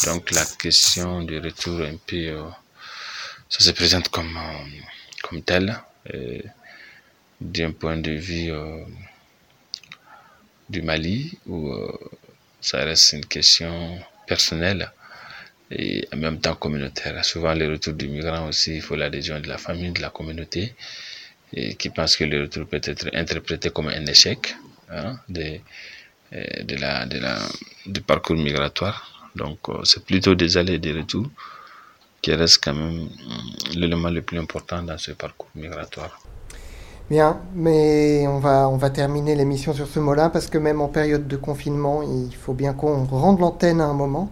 [0.06, 2.44] Donc la question du retour un peu, euh,
[3.50, 4.80] ça se présente comme, euh,
[5.24, 5.76] comme tel,
[7.40, 8.84] d'un point de vue euh,
[10.70, 11.74] du Mali, où
[12.62, 14.92] ça reste une question personnelle
[15.72, 17.24] et en même temps communautaire.
[17.26, 20.76] Souvent, le retour du migrant aussi, il faut l'adhésion de la famille, de la communauté,
[21.78, 24.56] qui pense que le retour peut être interprété comme un échec
[24.90, 25.60] hein, de,
[26.32, 27.40] de la, de la,
[27.86, 29.30] du parcours migratoire.
[29.36, 31.30] Donc, c'est plutôt des allées et des retours
[32.22, 33.10] qui restent quand même
[33.76, 36.23] l'élément le plus important dans ce parcours migratoire.
[37.10, 40.88] Bien, mais on va, on va terminer l'émission sur ce mot-là parce que même en
[40.88, 44.32] période de confinement, il faut bien qu'on rende l'antenne à un moment.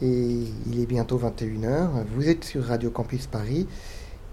[0.00, 1.88] Et il est bientôt 21h.
[2.14, 3.66] Vous êtes sur Radio Campus Paris.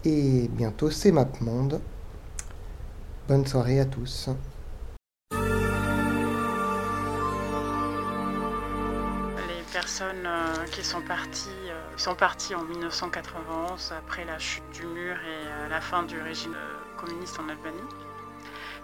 [0.05, 1.81] Et bientôt, c'est MapMonde.
[3.27, 4.29] Bonne soirée à tous.
[9.75, 15.15] personnes euh, qui sont parties, euh, sont parties en 1991 après la chute du mur
[15.15, 16.55] et euh, la fin du régime
[17.05, 17.77] communiste en Albanie.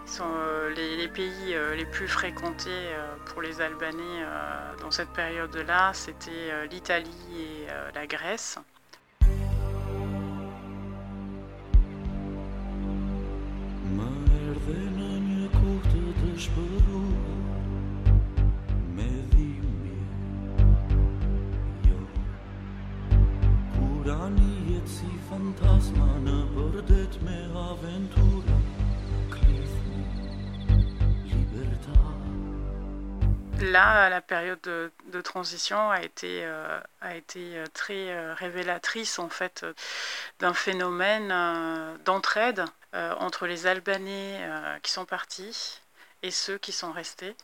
[0.06, 0.24] sont
[0.76, 2.88] les, pays les plus fréquentés
[3.26, 4.24] pour les Albanais
[4.80, 8.58] dans cette période-là, c'était l'Italie et la Grèce.
[33.62, 39.28] Là, la période de, transition a été, euh, a été euh, très euh, révélatrice en
[39.28, 39.64] fait
[40.40, 41.28] d'un phénomène
[42.04, 44.46] d'entraide entre les Albanais
[44.82, 45.80] qui sont partis
[46.22, 47.34] et ceux qui sont restés.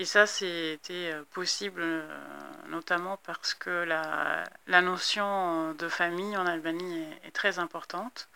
[0.00, 1.82] Et ça, c'était possible
[2.68, 8.28] notamment parce que la, la, notion de famille en Albanie est, est très importante.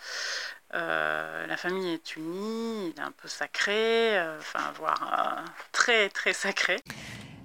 [0.75, 6.09] Euh, la famille est unie, il est un peu sacré, euh, enfin, voire euh, très
[6.09, 6.77] très sacré.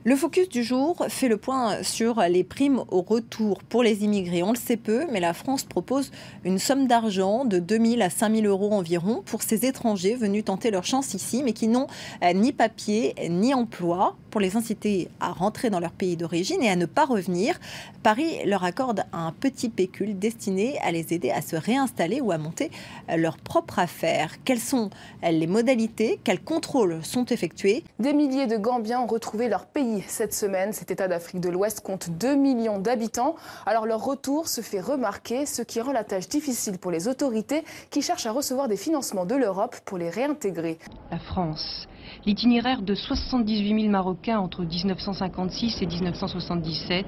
[0.08, 4.42] Le focus du jour fait le point sur les primes au retour pour les immigrés.
[4.42, 6.12] On le sait peu, mais la France propose
[6.46, 10.46] une somme d'argent de 2 000 à 5 000 euros environ pour ces étrangers venus
[10.46, 11.88] tenter leur chance ici, mais qui n'ont
[12.24, 16.70] euh, ni papier ni emploi, pour les inciter à rentrer dans leur pays d'origine et
[16.70, 17.60] à ne pas revenir.
[18.04, 22.38] Paris leur accorde un petit pécule destiné à les aider à se réinstaller ou à
[22.38, 22.70] monter
[23.14, 24.36] leur propre affaire.
[24.46, 24.90] Quelles sont
[25.24, 26.20] les modalités?
[26.24, 27.84] Quels contrôles sont effectués?
[28.00, 30.74] Des milliers de Gambiens ont retrouvé leur pays cette semaine.
[30.74, 33.36] Cet État d'Afrique de l'Ouest compte 2 millions d'habitants.
[33.66, 37.64] Alors leur retour se fait remarquer, ce qui rend la tâche difficile pour les autorités
[37.90, 40.78] qui cherchent à recevoir des financements de l'Europe pour les réintégrer.
[41.12, 41.88] La France
[42.26, 47.06] l'itinéraire de 78 000 Marocains entre 1956 et 1977,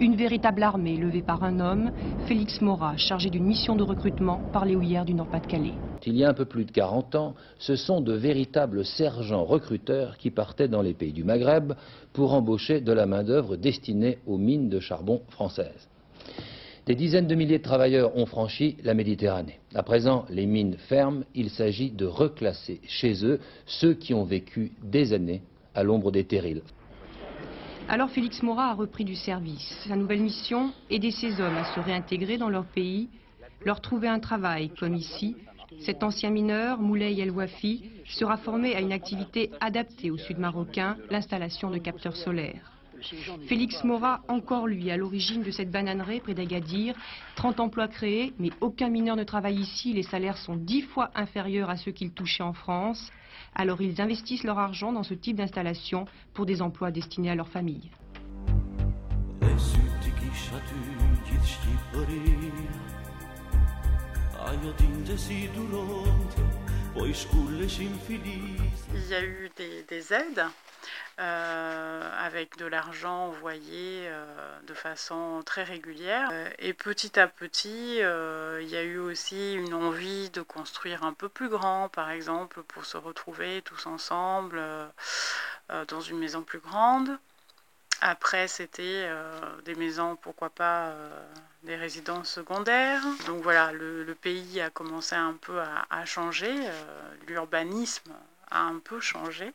[0.00, 1.90] une véritable armée levée par un homme,
[2.26, 5.74] Félix Mora, chargé d'une mission de recrutement par les houillères du Nord-Pas-de-Calais.
[6.06, 10.16] Il y a un peu plus de 40 ans, ce sont de véritables sergents recruteurs
[10.16, 11.74] qui partaient dans les pays du Maghreb
[12.18, 15.88] pour embaucher de la main-d'œuvre destinée aux mines de charbon françaises.
[16.84, 19.60] Des dizaines de milliers de travailleurs ont franchi la Méditerranée.
[19.72, 24.72] À présent, les mines ferment, il s'agit de reclasser chez eux ceux qui ont vécu
[24.82, 25.42] des années
[25.76, 26.62] à l'ombre des terrils.
[27.88, 29.78] Alors Félix Mora a repris du service.
[29.86, 33.10] Sa nouvelle mission, aider ces hommes à se réintégrer dans leur pays,
[33.64, 35.36] leur trouver un travail, comme ici.
[35.80, 40.96] Cet ancien mineur, Moulay El Wafi, sera formé à une activité adaptée au sud marocain,
[41.10, 42.72] l'installation de capteurs solaires.
[43.46, 46.94] Félix Mora, encore lui, à l'origine de cette bananerie près d'Agadir.
[47.36, 49.92] 30 emplois créés, mais aucun mineur ne travaille ici.
[49.92, 53.10] Les salaires sont 10 fois inférieurs à ceux qu'ils touchaient en France.
[53.54, 57.48] Alors ils investissent leur argent dans ce type d'installation pour des emplois destinés à leur
[57.48, 57.90] famille.
[68.94, 70.44] Il y a eu des, des aides
[71.20, 76.30] euh, avec de l'argent envoyé euh, de façon très régulière.
[76.32, 81.12] Euh, et petit à petit, il y a eu aussi une envie de construire un
[81.12, 84.62] peu plus grand, par exemple, pour se retrouver tous ensemble
[85.88, 87.18] dans une maison plus grande.
[88.00, 91.10] Après, c'était euh, des maisons, pourquoi pas euh,
[91.64, 93.02] des résidences secondaires.
[93.26, 98.12] Donc voilà, le, pays a commencé un peu à, à changer, euh, l'urbanisme
[98.50, 99.52] a un peu changé.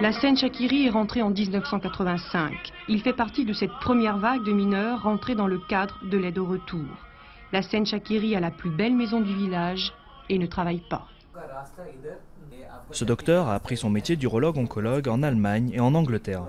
[0.00, 2.72] La Seine Chakiri est rentrée en 1985.
[2.88, 6.38] Il fait partie de cette première vague de mineurs rentrés dans le cadre de l'aide
[6.38, 6.86] au retour.
[7.52, 9.92] La Seine Chakiri a la plus belle maison du village
[10.28, 11.06] et ne travaille pas.
[12.90, 16.44] Ce docteur a appris son métier d'urologue-oncologue en Allemagne et en Angleterre.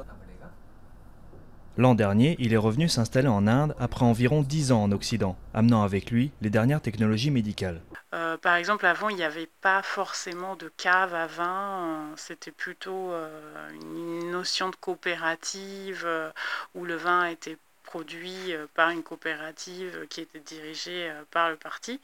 [1.76, 5.82] L'an dernier, il est revenu s'installer en Inde après environ 10 ans en Occident, amenant
[5.82, 7.82] avec lui les dernières technologies médicales.
[8.14, 12.12] Euh, par exemple, avant, il n'y avait pas forcément de cave à vin.
[12.16, 16.30] C'était plutôt euh, une notion de coopérative euh,
[16.76, 17.58] où le vin était
[17.94, 22.00] produit euh, par une coopérative qui était dirigée euh, par le parti.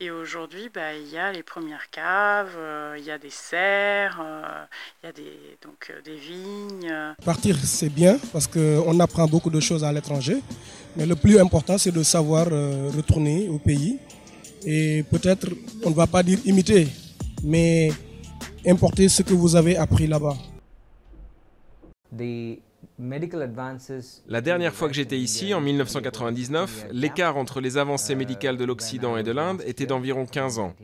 [0.00, 4.18] Et aujourd'hui, bah, il y a les premières caves, euh, il y a des serres,
[4.20, 4.64] euh,
[4.98, 6.92] il y a des, donc, euh, des vignes.
[7.24, 10.38] Partir, c'est bien parce qu'on apprend beaucoup de choses à l'étranger.
[10.96, 13.98] Mais le plus important, c'est de savoir euh, retourner au pays.
[14.64, 15.46] Et peut-être,
[15.84, 16.88] on ne va pas dire imiter,
[17.44, 17.92] mais
[18.66, 20.36] importer ce que vous avez appris là-bas.
[24.28, 29.16] La dernière fois que j'étais ici, en 1999, l'écart entre les avancées médicales de l'Occident
[29.16, 30.74] et de l'Inde était d'environ 15 ans.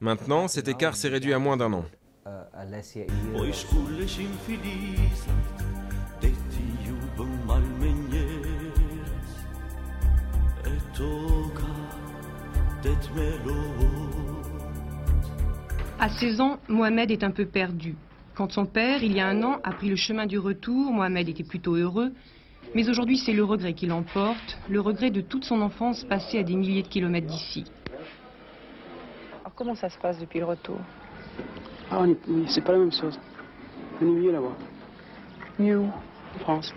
[0.00, 1.84] Maintenant, cet écart s'est réduit à moins d'un an.
[15.98, 17.94] À 16 ans, Mohamed est un peu perdu.
[18.40, 21.28] Quand son père, il y a un an, a pris le chemin du retour, Mohamed
[21.28, 22.10] était plutôt heureux.
[22.74, 26.42] Mais aujourd'hui, c'est le regret qui l'emporte, le regret de toute son enfance passée à
[26.42, 27.70] des milliers de kilomètres d'ici.
[29.42, 30.78] Alors, comment ça se passe depuis le retour?
[31.90, 32.06] Ah,
[32.48, 33.20] c'est pas la même chose.
[34.00, 34.56] On est mieux là-bas.
[35.58, 35.90] Mieux où?
[36.36, 36.72] En France.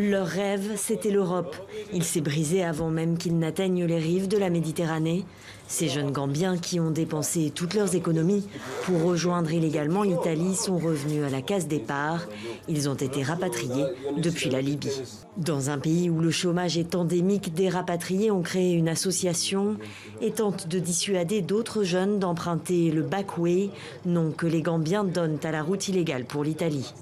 [0.00, 1.54] Leur rêve, c'était l'Europe.
[1.92, 5.24] Il s'est brisé avant même qu'ils n'atteignent les rives de la Méditerranée.
[5.68, 8.46] Ces jeunes Gambiens qui ont dépensé toutes leurs économies
[8.84, 12.26] pour rejoindre illégalement l'Italie sont revenus à la case départ.
[12.68, 13.86] Ils ont été rapatriés
[14.18, 15.02] depuis la Libye.
[15.36, 19.76] Dans un pays où le chômage est endémique, des rapatriés ont créé une association
[20.20, 23.70] et tentent de dissuader d'autres jeunes d'emprunter le backway,
[24.04, 26.92] nom que les Gambiens donnent à la route illégale pour l'Italie.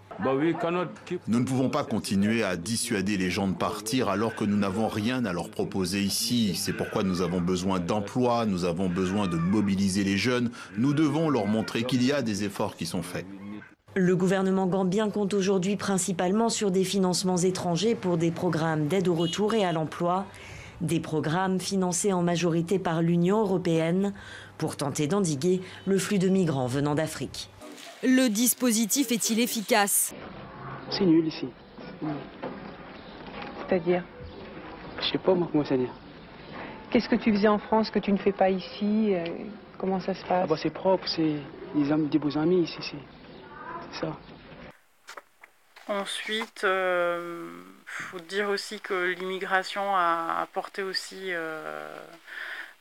[1.28, 4.88] Nous ne pouvons pas continuer à dissuader les gens de partir alors que nous n'avons
[4.88, 6.54] rien à leur proposer ici.
[6.54, 10.50] C'est pourquoi nous avons besoin d'emplois, nous avons besoin de mobiliser les jeunes.
[10.78, 13.26] Nous devons leur montrer qu'il y a des efforts qui sont faits.
[13.94, 19.14] Le gouvernement gambien compte aujourd'hui principalement sur des financements étrangers pour des programmes d'aide au
[19.14, 20.24] retour et à l'emploi,
[20.80, 24.14] des programmes financés en majorité par l'Union européenne
[24.56, 27.51] pour tenter d'endiguer le flux de migrants venant d'Afrique.
[28.02, 30.14] Le dispositif est-il efficace?
[30.90, 31.48] C'est nul ici.
[33.60, 34.02] C'est-à-dire?
[35.00, 35.92] Je sais pas moi comment ça dire.
[36.90, 39.14] Qu'est-ce que tu faisais en France que tu ne fais pas ici?
[39.14, 39.24] Euh,
[39.78, 41.36] Comment ça se passe Ah bah c'est propre, c'est
[41.74, 44.16] des, amis, des beaux amis ici, c'est ça.
[45.88, 47.50] Ensuite, il
[47.86, 51.96] faut dire aussi que l'immigration a apporté aussi euh,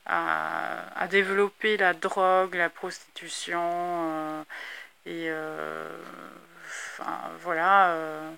[0.06, 4.42] à, à développer la drogue, la prostitution euh,
[5.06, 5.88] et euh,
[6.66, 7.12] enfin,
[7.42, 8.30] voilà, euh,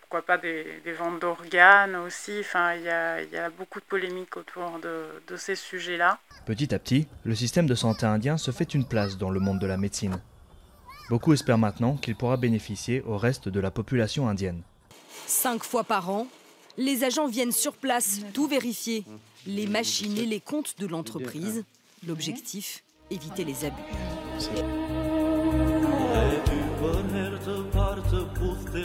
[0.00, 2.32] pourquoi pas des, des ventes d'organes aussi.
[2.40, 6.18] Enfin, il y a, il y a beaucoup de polémiques autour de, de ces sujets-là.
[6.46, 9.58] Petit à petit, le système de santé indien se fait une place dans le monde
[9.58, 10.20] de la médecine.
[11.08, 14.62] Beaucoup espèrent maintenant qu'il pourra bénéficier au reste de la population indienne.
[15.26, 16.26] Cinq fois par an,
[16.78, 19.04] les agents viennent sur place tout vérifier.
[19.46, 21.64] Les machines et les comptes de l'entreprise.
[22.06, 25.01] L'objectif, éviter les abus.
[28.72, 28.80] Nuk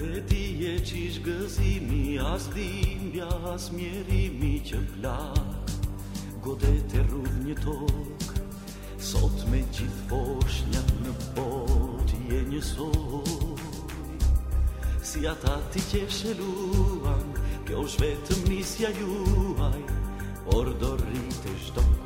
[0.00, 5.66] e di e qish gëzimi As dhimbja, as mjerimi që plak.
[6.44, 8.28] Godet e rrudh një tok
[9.02, 13.58] Sot me gjithë foshnja në bot Je njësoj
[15.02, 17.26] Si ata ti që shëluan
[17.66, 19.82] Kjo është vetëm nisja juaj
[20.46, 22.05] Por do rritesh do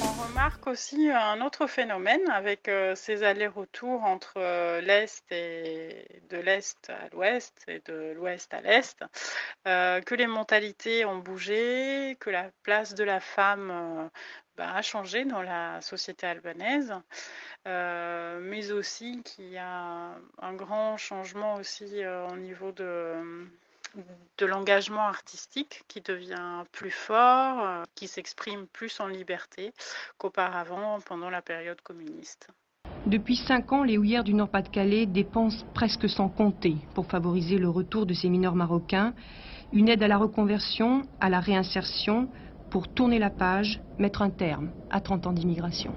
[0.00, 6.38] On remarque aussi un autre phénomène avec euh, ces allers-retours entre euh, l'Est et de
[6.38, 9.04] l'Est à l'Ouest et de l'Ouest à l'Est,
[9.66, 14.10] euh, que les mentalités ont bougé, que la place de la femme
[14.56, 16.94] bah, a changé dans la société albanaise,
[17.66, 23.46] euh, mais aussi qu'il y a un grand changement aussi euh, au niveau de
[24.38, 29.72] de l'engagement artistique qui devient plus fort, euh, qui s'exprime plus en liberté
[30.18, 32.48] qu'auparavant pendant la période communiste.
[33.06, 38.04] Depuis cinq ans, les houillères du Nord-Pas-de-Calais dépensent presque sans compter pour favoriser le retour
[38.04, 39.14] de ces mineurs marocains,
[39.72, 42.28] une aide à la reconversion, à la réinsertion,
[42.70, 45.92] pour tourner la page, mettre un terme à 30 ans d'immigration.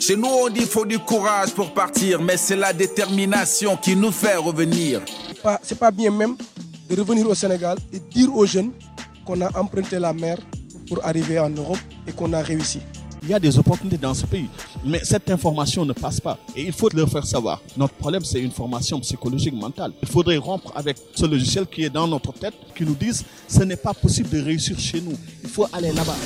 [0.00, 3.96] Chez nous, on dit qu'il faut du courage pour partir, mais c'est la détermination qui
[3.96, 5.02] nous fait revenir.
[5.28, 6.36] C'est pas, c'est pas bien même
[6.88, 8.72] de revenir au Sénégal et dire aux jeunes
[9.24, 10.38] qu'on a emprunté la mer
[10.88, 12.80] pour arriver en Europe et qu'on a réussi.
[13.22, 14.48] Il y a des opportunités dans ce pays,
[14.84, 17.60] mais cette information ne passe pas et il faut leur faire savoir.
[17.76, 19.92] Notre problème, c'est une formation psychologique mentale.
[20.02, 23.62] Il faudrait rompre avec ce logiciel qui est dans notre tête, qui nous dise ce
[23.62, 25.16] n'est pas possible de réussir chez nous.
[25.42, 26.16] Il faut aller là-bas.